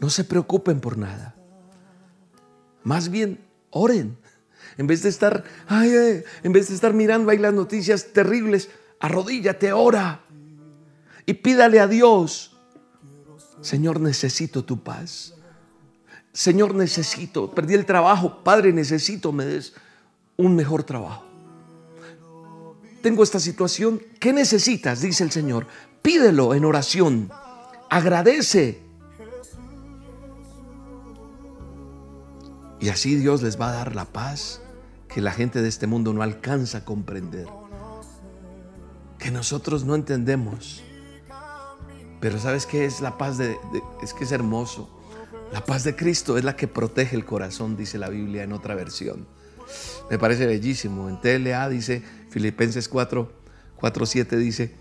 [0.00, 1.34] No se preocupen por nada.
[2.82, 4.18] Más bien, oren.
[4.76, 10.22] En vez de estar, en vez de estar mirando ahí las noticias terribles, arrodíllate, ora.
[11.26, 12.56] Y pídale a Dios,
[13.60, 15.34] Señor, necesito tu paz.
[16.32, 19.74] Señor, necesito, perdí el trabajo, Padre, necesito, me des
[20.36, 21.24] un mejor trabajo.
[23.02, 25.02] Tengo esta situación, ¿qué necesitas?
[25.02, 25.66] Dice el Señor.
[26.00, 27.30] Pídelo en oración.
[27.90, 28.80] Agradece.
[32.80, 34.60] Y así Dios les va a dar la paz
[35.08, 37.46] que la gente de este mundo no alcanza a comprender.
[39.18, 40.82] Que nosotros no entendemos.
[42.20, 43.56] Pero ¿sabes qué es la paz de,
[44.02, 44.88] es que es hermoso?
[45.52, 48.74] La paz de Cristo es la que protege el corazón, dice la Biblia en otra
[48.74, 49.26] versión.
[50.10, 51.08] Me parece bellísimo.
[51.08, 53.32] En TLA dice, Filipenses 4,
[53.76, 54.74] 4, 7 dice,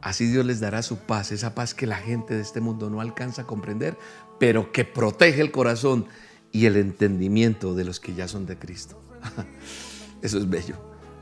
[0.00, 3.00] así Dios les dará su paz, esa paz que la gente de este mundo no
[3.00, 3.96] alcanza a comprender,
[4.38, 6.06] pero que protege el corazón
[6.52, 9.00] y el entendimiento de los que ya son de Cristo.
[10.22, 10.76] Eso es bello,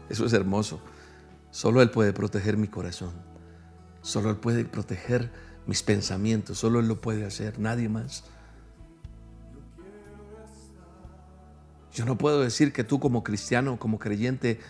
[0.08, 0.80] eso es hermoso.
[1.50, 3.12] Solo Él puede proteger mi corazón.
[4.00, 5.30] Solo Él puede proteger
[5.66, 6.58] mis pensamientos.
[6.58, 8.24] Solo Él lo puede hacer, nadie más.
[11.96, 14.60] Yo no puedo decir que tú como cristiano, como creyente,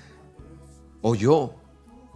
[1.03, 1.57] o yo,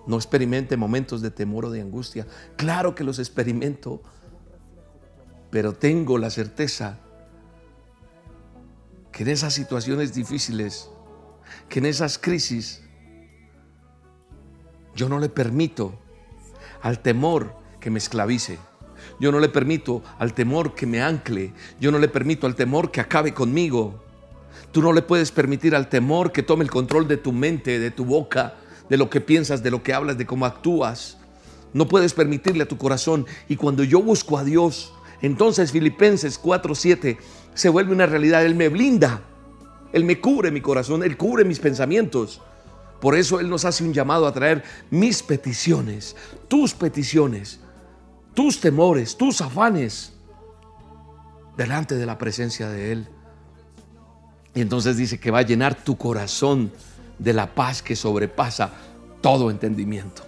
[0.06, 2.28] no experimente momentos de temor o de angustia.
[2.56, 4.02] Claro que los experimento,
[5.50, 7.00] pero tengo la certeza
[9.10, 10.88] que en esas situaciones difíciles,
[11.68, 12.80] que en esas crisis,
[14.94, 15.98] yo no le permito
[16.82, 18.60] al temor que me esclavice.
[19.18, 21.52] Yo no le permito al temor que me ancle.
[21.80, 24.04] Yo no le permito al temor que acabe conmigo.
[24.72, 27.90] Tú no le puedes permitir al temor que tome el control de tu mente, de
[27.90, 28.54] tu boca,
[28.88, 31.18] de lo que piensas, de lo que hablas, de cómo actúas.
[31.72, 33.26] No puedes permitirle a tu corazón.
[33.48, 34.92] Y cuando yo busco a Dios,
[35.22, 37.18] entonces Filipenses 4:7
[37.54, 38.44] se vuelve una realidad.
[38.44, 39.22] Él me blinda.
[39.92, 41.02] Él me cubre mi corazón.
[41.02, 42.40] Él cubre mis pensamientos.
[43.00, 46.16] Por eso Él nos hace un llamado a traer mis peticiones,
[46.48, 47.60] tus peticiones,
[48.34, 50.12] tus temores, tus afanes
[51.56, 53.08] delante de la presencia de Él.
[54.54, 56.72] Y entonces dice que va a llenar tu corazón
[57.18, 58.72] de la paz que sobrepasa
[59.20, 60.22] todo entendimiento.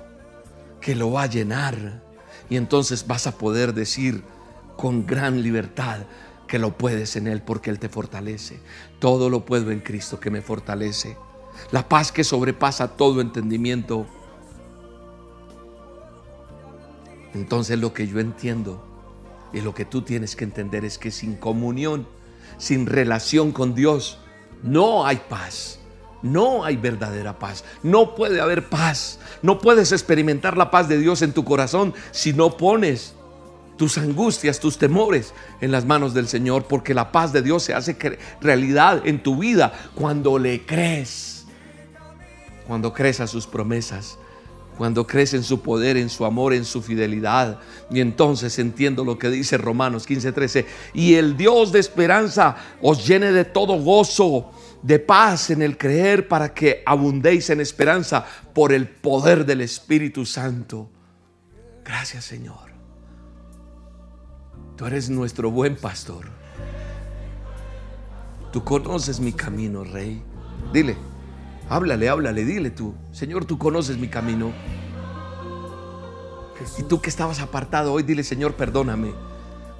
[0.81, 2.03] Que lo va a llenar.
[2.49, 4.23] Y entonces vas a poder decir
[4.77, 6.01] con gran libertad
[6.47, 8.61] que lo puedes en Él porque Él te fortalece.
[8.99, 11.17] Todo lo puedo en Cristo que me fortalece.
[11.71, 14.07] La paz que sobrepasa todo entendimiento.
[17.35, 18.85] Entonces lo que yo entiendo
[19.53, 22.07] y lo que tú tienes que entender es que sin comunión,
[22.63, 24.19] sin relación con Dios,
[24.63, 25.81] no hay paz.
[26.23, 27.65] No hay verdadera paz.
[27.83, 29.19] No puede haber paz.
[29.43, 33.15] No puedes experimentar la paz de Dios en tu corazón si no pones
[33.77, 37.75] tus angustias, tus temores en las manos del Señor, porque la paz de Dios se
[37.75, 37.97] hace
[38.41, 41.47] realidad en tu vida cuando le crees,
[42.69, 44.19] cuando crees a sus promesas,
[44.77, 47.61] cuando crees en su poder, en su amor, en su fidelidad.
[47.91, 50.67] Y entonces entiendo lo que dice Romanos 15:13.
[50.95, 54.51] Y el Dios de esperanza os llene de todo gozo,
[54.83, 60.25] de paz en el creer, para que abundéis en esperanza por el poder del Espíritu
[60.27, 60.91] Santo.
[61.85, 62.73] Gracias Señor.
[64.77, 66.27] Tú eres nuestro buen pastor.
[68.53, 70.23] Tú conoces mi camino, Rey.
[70.73, 71.12] Dile.
[71.69, 72.95] Háblale, háblale, dile tú.
[73.13, 74.53] Señor, tú conoces mi camino.
[76.79, 79.13] Y tú que estabas apartado hoy, dile, Señor, perdóname.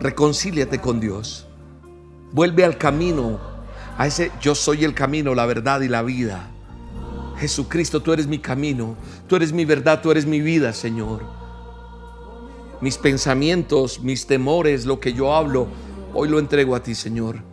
[0.01, 1.47] Reconcíliate con Dios.
[2.33, 3.39] Vuelve al camino,
[3.99, 6.49] a ese yo soy el camino, la verdad y la vida.
[7.37, 11.23] Jesucristo, tú eres mi camino, tú eres mi verdad, tú eres mi vida, Señor.
[12.81, 15.69] Mis pensamientos, mis temores, lo que yo hablo,
[16.15, 17.52] hoy lo entrego a ti, Señor.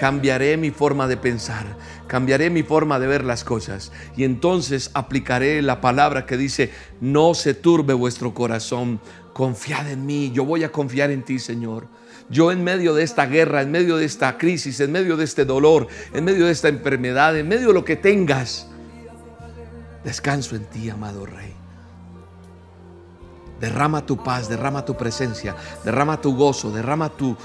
[0.00, 1.66] Cambiaré mi forma de pensar,
[2.06, 6.70] cambiaré mi forma de ver las cosas y entonces aplicaré la palabra que dice,
[7.02, 8.98] no se turbe vuestro corazón,
[9.34, 11.86] confiad en mí, yo voy a confiar en ti, Señor.
[12.30, 15.44] Yo en medio de esta guerra, en medio de esta crisis, en medio de este
[15.44, 18.68] dolor, en medio de esta enfermedad, en medio de lo que tengas,
[20.02, 21.52] descanso en ti, amado Rey.
[23.60, 27.36] Derrama tu paz, derrama tu presencia, derrama tu gozo, derrama tu,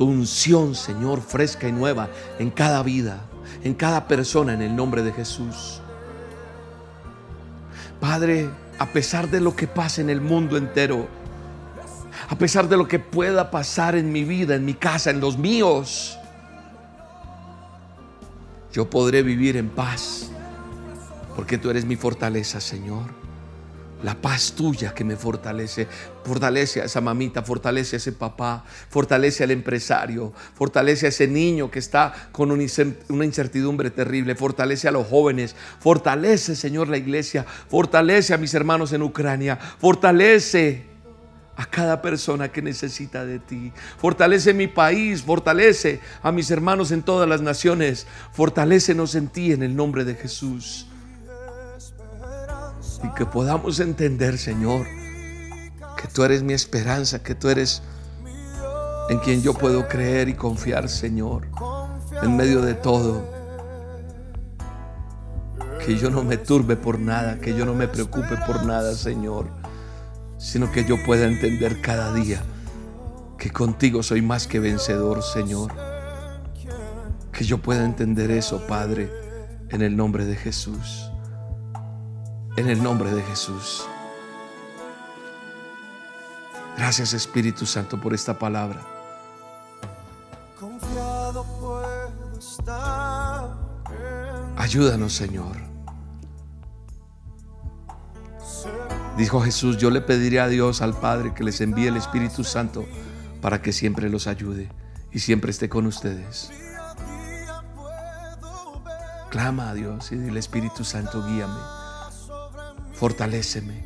[0.00, 3.20] tu unción, Señor, fresca y nueva en cada vida
[3.62, 5.80] en cada persona en el nombre de Jesús.
[8.00, 8.48] Padre,
[8.78, 11.06] a pesar de lo que pase en el mundo entero,
[12.28, 15.36] a pesar de lo que pueda pasar en mi vida, en mi casa, en los
[15.36, 16.16] míos,
[18.72, 20.30] yo podré vivir en paz,
[21.36, 23.19] porque tú eres mi fortaleza, Señor.
[24.02, 25.86] La paz tuya que me fortalece.
[26.24, 31.70] Fortalece a esa mamita, fortalece a ese papá, fortalece al empresario, fortalece a ese niño
[31.70, 38.32] que está con una incertidumbre terrible, fortalece a los jóvenes, fortalece, Señor, la iglesia, fortalece
[38.32, 40.86] a mis hermanos en Ucrania, fortalece
[41.56, 43.70] a cada persona que necesita de ti.
[43.98, 49.62] Fortalece mi país, fortalece a mis hermanos en todas las naciones, fortalécenos en ti en
[49.62, 50.86] el nombre de Jesús
[53.02, 54.86] y que podamos entender, Señor,
[55.96, 57.82] que tú eres mi esperanza, que tú eres
[59.08, 61.48] en quien yo puedo creer y confiar, Señor,
[62.22, 63.24] en medio de todo.
[65.84, 69.46] Que yo no me turbe por nada, que yo no me preocupe por nada, Señor,
[70.38, 72.42] sino que yo pueda entender cada día
[73.38, 75.72] que contigo soy más que vencedor, Señor.
[77.32, 79.10] Que yo pueda entender eso, Padre,
[79.70, 81.09] en el nombre de Jesús
[82.56, 83.86] en el nombre de Jesús.
[86.76, 88.80] Gracias Espíritu Santo por esta palabra.
[94.56, 95.56] Ayúdanos Señor.
[99.16, 102.86] Dijo Jesús, yo le pediré a Dios, al Padre, que les envíe el Espíritu Santo
[103.42, 104.70] para que siempre los ayude
[105.12, 106.50] y siempre esté con ustedes.
[109.28, 111.79] Clama a Dios y dile Espíritu Santo, guíame
[113.00, 113.82] fortaléceme.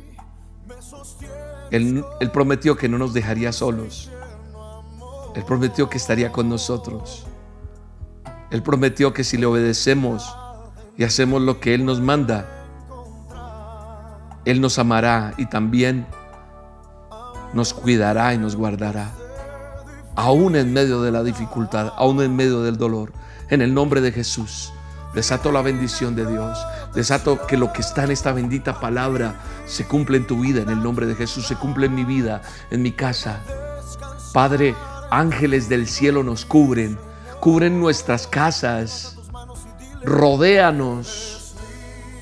[1.71, 2.03] Él,
[2.33, 4.11] prometió que no nos dejaría solos.
[5.35, 7.25] Él prometió que estaría con nosotros.
[8.51, 10.35] Él prometió que si le obedecemos
[10.97, 12.45] y hacemos lo que Él nos manda,
[14.43, 16.05] Él nos amará y también
[17.53, 19.11] nos cuidará y nos guardará.
[20.17, 23.13] Aún en medio de la dificultad, aún en medio del dolor,
[23.49, 24.73] en el nombre de Jesús.
[25.13, 26.59] Desato la bendición de Dios.
[26.95, 29.35] Desato que lo que está en esta bendita palabra
[29.65, 32.41] se cumple en tu vida, en el nombre de Jesús, se cumple en mi vida,
[32.71, 33.41] en mi casa.
[34.33, 34.75] Padre,
[35.11, 36.97] ángeles del cielo nos cubren,
[37.41, 39.17] cubren nuestras casas,
[40.03, 41.53] rodéanos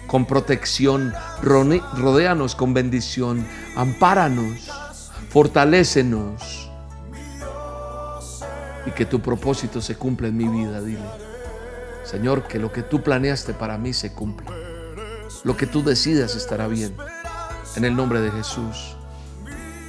[0.08, 3.46] con protección, rodéanos con bendición,
[3.76, 4.72] ampáranos,
[5.30, 6.72] fortalécenos
[8.86, 11.33] y que tu propósito se cumpla en mi vida, dile.
[12.04, 14.52] Señor, que lo que tú planeaste para mí se cumpla.
[15.44, 16.96] Lo que tú decidas estará bien.
[17.76, 18.96] En el nombre de Jesús.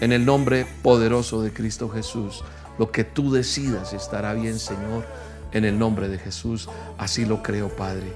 [0.00, 2.42] En el nombre poderoso de Cristo Jesús.
[2.78, 5.04] Lo que tú decidas estará bien, Señor.
[5.52, 6.68] En el nombre de Jesús.
[6.98, 8.12] Así lo creo, Padre.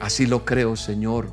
[0.00, 1.30] Así lo creo, Señor.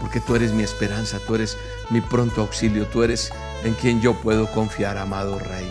[0.00, 1.56] Porque tú eres mi esperanza, tú eres
[1.90, 3.32] mi pronto auxilio, tú eres
[3.64, 5.68] en quien yo puedo confiar, amado Rey.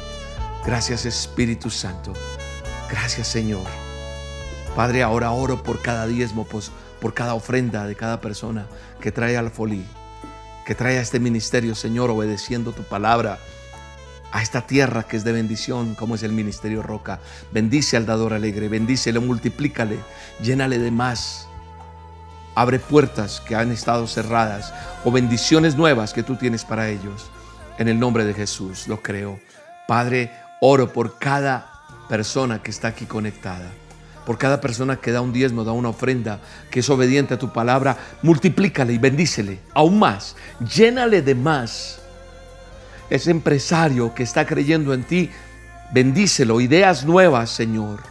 [0.65, 2.13] Gracias Espíritu Santo.
[2.89, 3.86] Gracias Señor.
[4.77, 8.67] Padre, ahora oro por cada diezmo, por cada ofrenda de cada persona
[9.01, 9.83] que trae al folí,
[10.67, 13.39] que trae a este ministerio, Señor, obedeciendo tu palabra,
[14.31, 17.19] a esta tierra que es de bendición, como es el ministerio Roca.
[17.51, 19.97] Bendice al dador alegre, bendícelo, multiplícale,
[20.43, 21.47] llénale de más.
[22.53, 27.31] Abre puertas que han estado cerradas o bendiciones nuevas que tú tienes para ellos.
[27.79, 29.39] En el nombre de Jesús, lo creo.
[29.87, 33.71] Padre, oro por cada persona que está aquí conectada
[34.27, 37.53] por cada persona que da un diezmo, da una ofrenda, que es obediente a tu
[37.53, 42.01] palabra, multiplícale y bendícele aún más, llénale de más.
[43.09, 45.29] Ese empresario que está creyendo en ti,
[45.93, 48.01] bendícelo, ideas nuevas, Señor.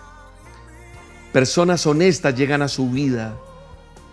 [1.35, 3.37] Personas honestas llegan a su vida,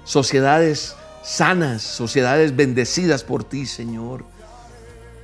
[0.03, 4.25] sociedades sanas, sociedades bendecidas por ti, Señor.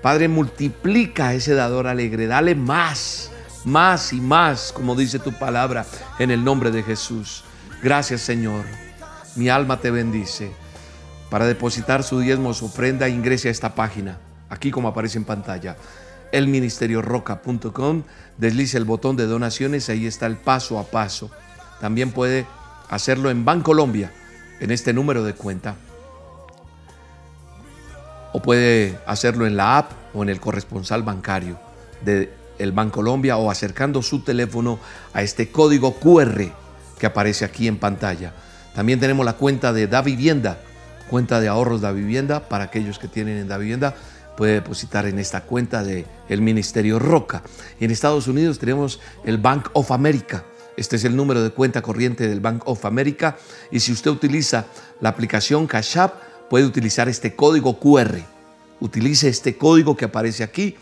[0.02, 3.32] Padre, multiplica a ese dador alegre, dale más
[3.66, 5.86] más y más, como dice tu palabra,
[6.18, 7.44] en el nombre de Jesús.
[7.82, 8.66] Gracias Señor.
[9.36, 10.52] Mi alma te bendice.
[11.30, 14.18] Para depositar su diezmo, su ofrenda, ingrese a esta página,
[14.50, 15.78] aquí como aparece en pantalla,
[16.32, 18.04] elministerioroca.com,
[18.38, 21.30] deslice el botón de donaciones, ahí está el paso a paso.
[21.80, 22.48] También puede
[22.90, 24.12] hacerlo en Bancolombia,
[24.60, 25.76] en este número de cuenta.
[28.34, 31.60] O puede hacerlo en la app o en el corresponsal bancario
[32.04, 34.80] de el Bancolombia o acercando su teléfono
[35.14, 36.52] a este código QR
[37.00, 38.34] que aparece aquí en pantalla.
[38.76, 40.60] También tenemos la cuenta de Da Vivienda,
[41.10, 43.96] cuenta de ahorros Da Vivienda para aquellos que tienen en Da Vivienda
[44.40, 47.44] puede depositar en esta cuenta del el Ministerio Roca.
[47.78, 50.46] Y en Estados Unidos tenemos el Bank of America.
[50.78, 53.36] Este es el número de cuenta corriente del Bank of America.
[53.70, 54.68] Y si usted utiliza
[55.02, 56.14] la aplicación Cash App,
[56.50, 58.20] puede utilizar este código QR.
[58.80, 60.78] Utilice este código que aparece aquí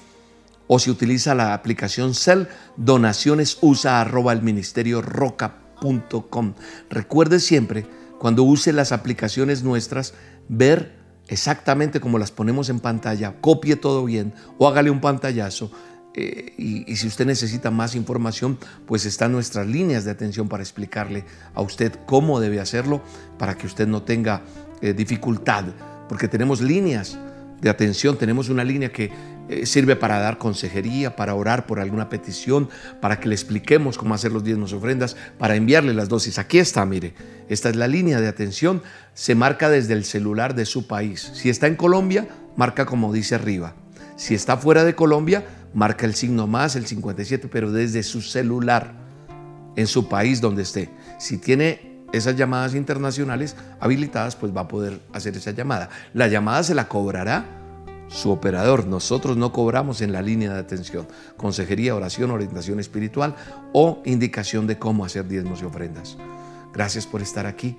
[0.67, 2.43] o si utiliza la aplicación Cell,
[2.75, 5.01] donaciones usa arroba el ministerio.
[6.89, 7.85] Recuerde siempre,
[8.19, 10.13] cuando use las aplicaciones nuestras,
[10.49, 10.95] ver
[11.27, 15.71] exactamente como las ponemos en pantalla, copie todo bien o hágale un pantallazo.
[16.19, 18.57] Eh, y, si usted necesita más información,
[18.87, 23.03] pues están nuestras líneas de atención para explicarle a usted cómo debe hacerlo
[23.37, 24.41] para que usted no tenga
[24.81, 25.65] eh, dificultad,
[26.09, 27.19] porque tenemos líneas
[27.61, 29.11] de atención, tenemos una línea que
[29.49, 32.69] eh, sirve para dar consejería, para orar por alguna petición,
[33.01, 36.37] para que le expliquemos cómo hacer los diezmos ofrendas, para enviarle las dosis.
[36.37, 37.13] Aquí está, mire,
[37.47, 38.81] esta es la línea de atención,
[39.13, 41.31] se marca desde el celular de su país.
[41.33, 42.27] Si está en Colombia,
[42.57, 43.73] marca como dice arriba.
[44.17, 48.93] Si está fuera de Colombia, marca el signo más, el 57, pero desde su celular,
[49.77, 50.89] en su país donde esté.
[51.19, 55.89] Si tiene esas llamadas internacionales habilitadas, pues va a poder hacer esa llamada.
[56.13, 57.45] La llamada se la cobrará
[58.07, 58.87] su operador.
[58.87, 63.35] Nosotros no cobramos en la línea de atención, consejería, oración, orientación espiritual
[63.73, 66.17] o indicación de cómo hacer diezmos y ofrendas.
[66.73, 67.77] Gracias por estar aquí.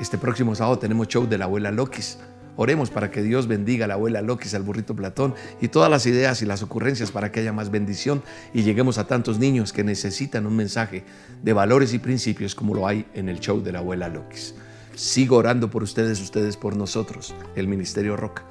[0.00, 2.18] Este próximo sábado tenemos show de la abuela Lokis.
[2.60, 6.06] Oremos para que Dios bendiga a la abuela Lokis, al burrito Platón y todas las
[6.06, 8.20] ideas y las ocurrencias para que haya más bendición
[8.52, 11.04] y lleguemos a tantos niños que necesitan un mensaje
[11.40, 14.56] de valores y principios como lo hay en el show de la abuela Lokis.
[14.96, 18.42] Sigo orando por ustedes, ustedes por nosotros, el Ministerio Roca.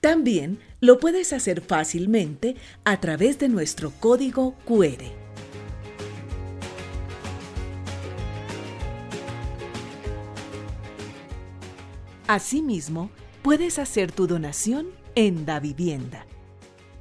[0.00, 5.04] También lo puedes hacer fácilmente a través de nuestro código QR.
[12.26, 13.10] Asimismo,
[13.42, 16.26] puedes hacer tu donación en Da Vivienda.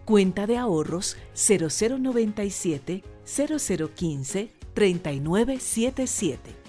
[0.05, 6.59] Cuenta de ahorros 0097 0015 3977.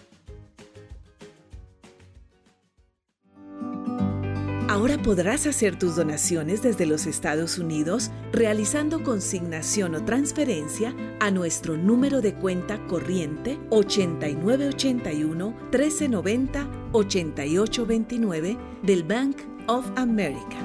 [4.70, 11.76] Ahora podrás hacer tus donaciones desde los Estados Unidos realizando consignación o transferencia a nuestro
[11.76, 20.56] número de cuenta corriente 8981 1390 8829 del Bank of America.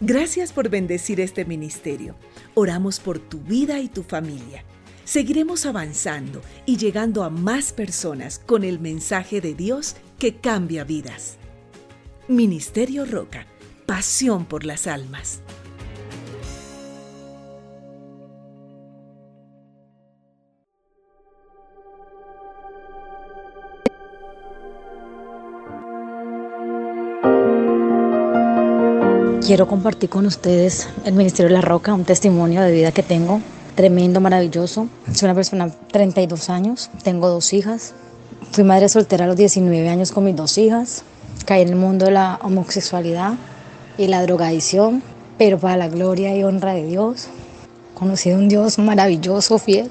[0.00, 2.16] Gracias por bendecir este ministerio.
[2.54, 4.64] Oramos por tu vida y tu familia.
[5.04, 11.39] Seguiremos avanzando y llegando a más personas con el mensaje de Dios que cambia vidas.
[12.30, 13.44] Ministerio Roca,
[13.86, 15.40] pasión por las almas.
[29.44, 33.40] Quiero compartir con ustedes el Ministerio de la Roca, un testimonio de vida que tengo,
[33.74, 34.86] tremendo, maravilloso.
[35.12, 37.92] Soy una persona de 32 años, tengo dos hijas.
[38.52, 41.02] Fui madre soltera a los 19 años con mis dos hijas.
[41.44, 43.34] Caí en el mundo de la homosexualidad
[43.98, 45.02] y la drogadicción,
[45.38, 47.28] pero para la gloria y honra de Dios.
[47.94, 49.90] Conocí a un Dios maravilloso, fiel,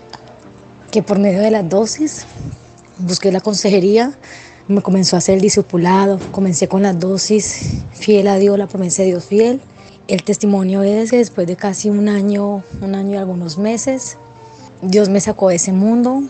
[0.91, 2.25] que por medio de las dosis
[2.97, 4.13] busqué la consejería
[4.69, 9.01] me comenzó a hacer el discipulado, comencé con las dosis, fiel a Dios, la promesa
[9.01, 9.61] de Dios fiel.
[10.07, 14.17] El testimonio es que después de casi un año, un año y algunos meses,
[14.83, 16.21] Dios me sacó de ese mundo.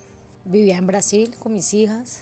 [0.46, 2.22] Vivía en Brasil con mis hijas.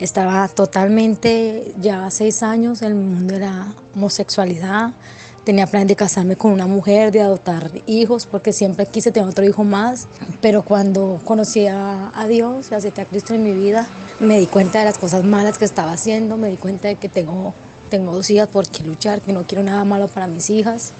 [0.00, 4.92] Estaba totalmente ya seis años en el mundo de la homosexualidad.
[5.44, 9.44] Tenía planes de casarme con una mujer, de adoptar hijos, porque siempre quise tener otro
[9.44, 10.08] hijo más.
[10.40, 13.86] Pero cuando conocí a, a Dios, acepté a Cristo en mi vida,
[14.18, 17.08] me di cuenta de las cosas malas que estaba haciendo, me di cuenta de que
[17.08, 17.54] tengo,
[17.88, 20.92] tengo dos hijas por qué luchar, que no quiero nada malo para mis hijas.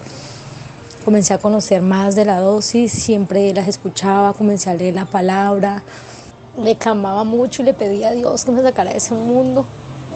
[1.03, 5.83] Comencé a conocer más de la dosis, siempre las escuchaba, comencé a leer la palabra,
[6.57, 9.65] me clamaba mucho y le pedía a Dios que me sacara de ese mundo,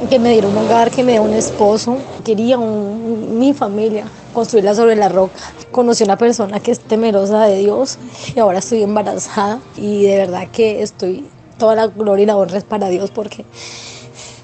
[0.09, 1.97] que me diera un hogar, que me diera un esposo.
[2.23, 5.39] Quería mi familia, construirla sobre la roca.
[5.71, 7.97] Conocí a una persona que es temerosa de Dios
[8.35, 11.25] y ahora estoy embarazada y de verdad que estoy
[11.57, 13.45] toda la gloria y la honra es para Dios porque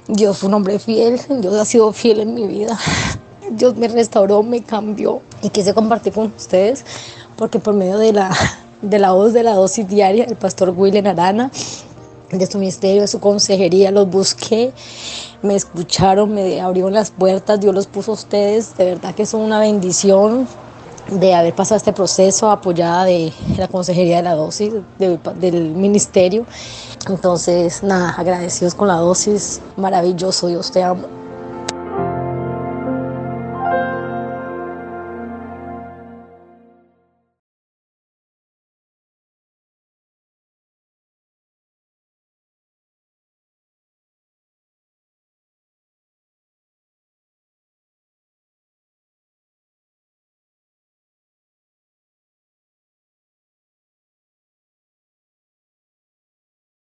[0.08, 2.78] Dios fue un hombre fiel, Dios ha sido fiel en mi vida.
[3.52, 6.84] Dios me restauró, me cambió y quise compartir con ustedes
[7.36, 8.36] porque por medio de la,
[8.82, 11.52] de la voz de la dosis diaria, el pastor William Arana,
[12.32, 14.74] de su ministerio, de su consejería, los busqué,
[15.42, 19.42] me escucharon, me abrieron las puertas, Dios los puso a ustedes, de verdad que son
[19.42, 20.48] una bendición
[21.10, 26.46] de haber pasado este proceso apoyada de la consejería de la dosis del ministerio
[27.10, 31.25] entonces, nada, agradecidos con la dosis, maravilloso, Dios te amo.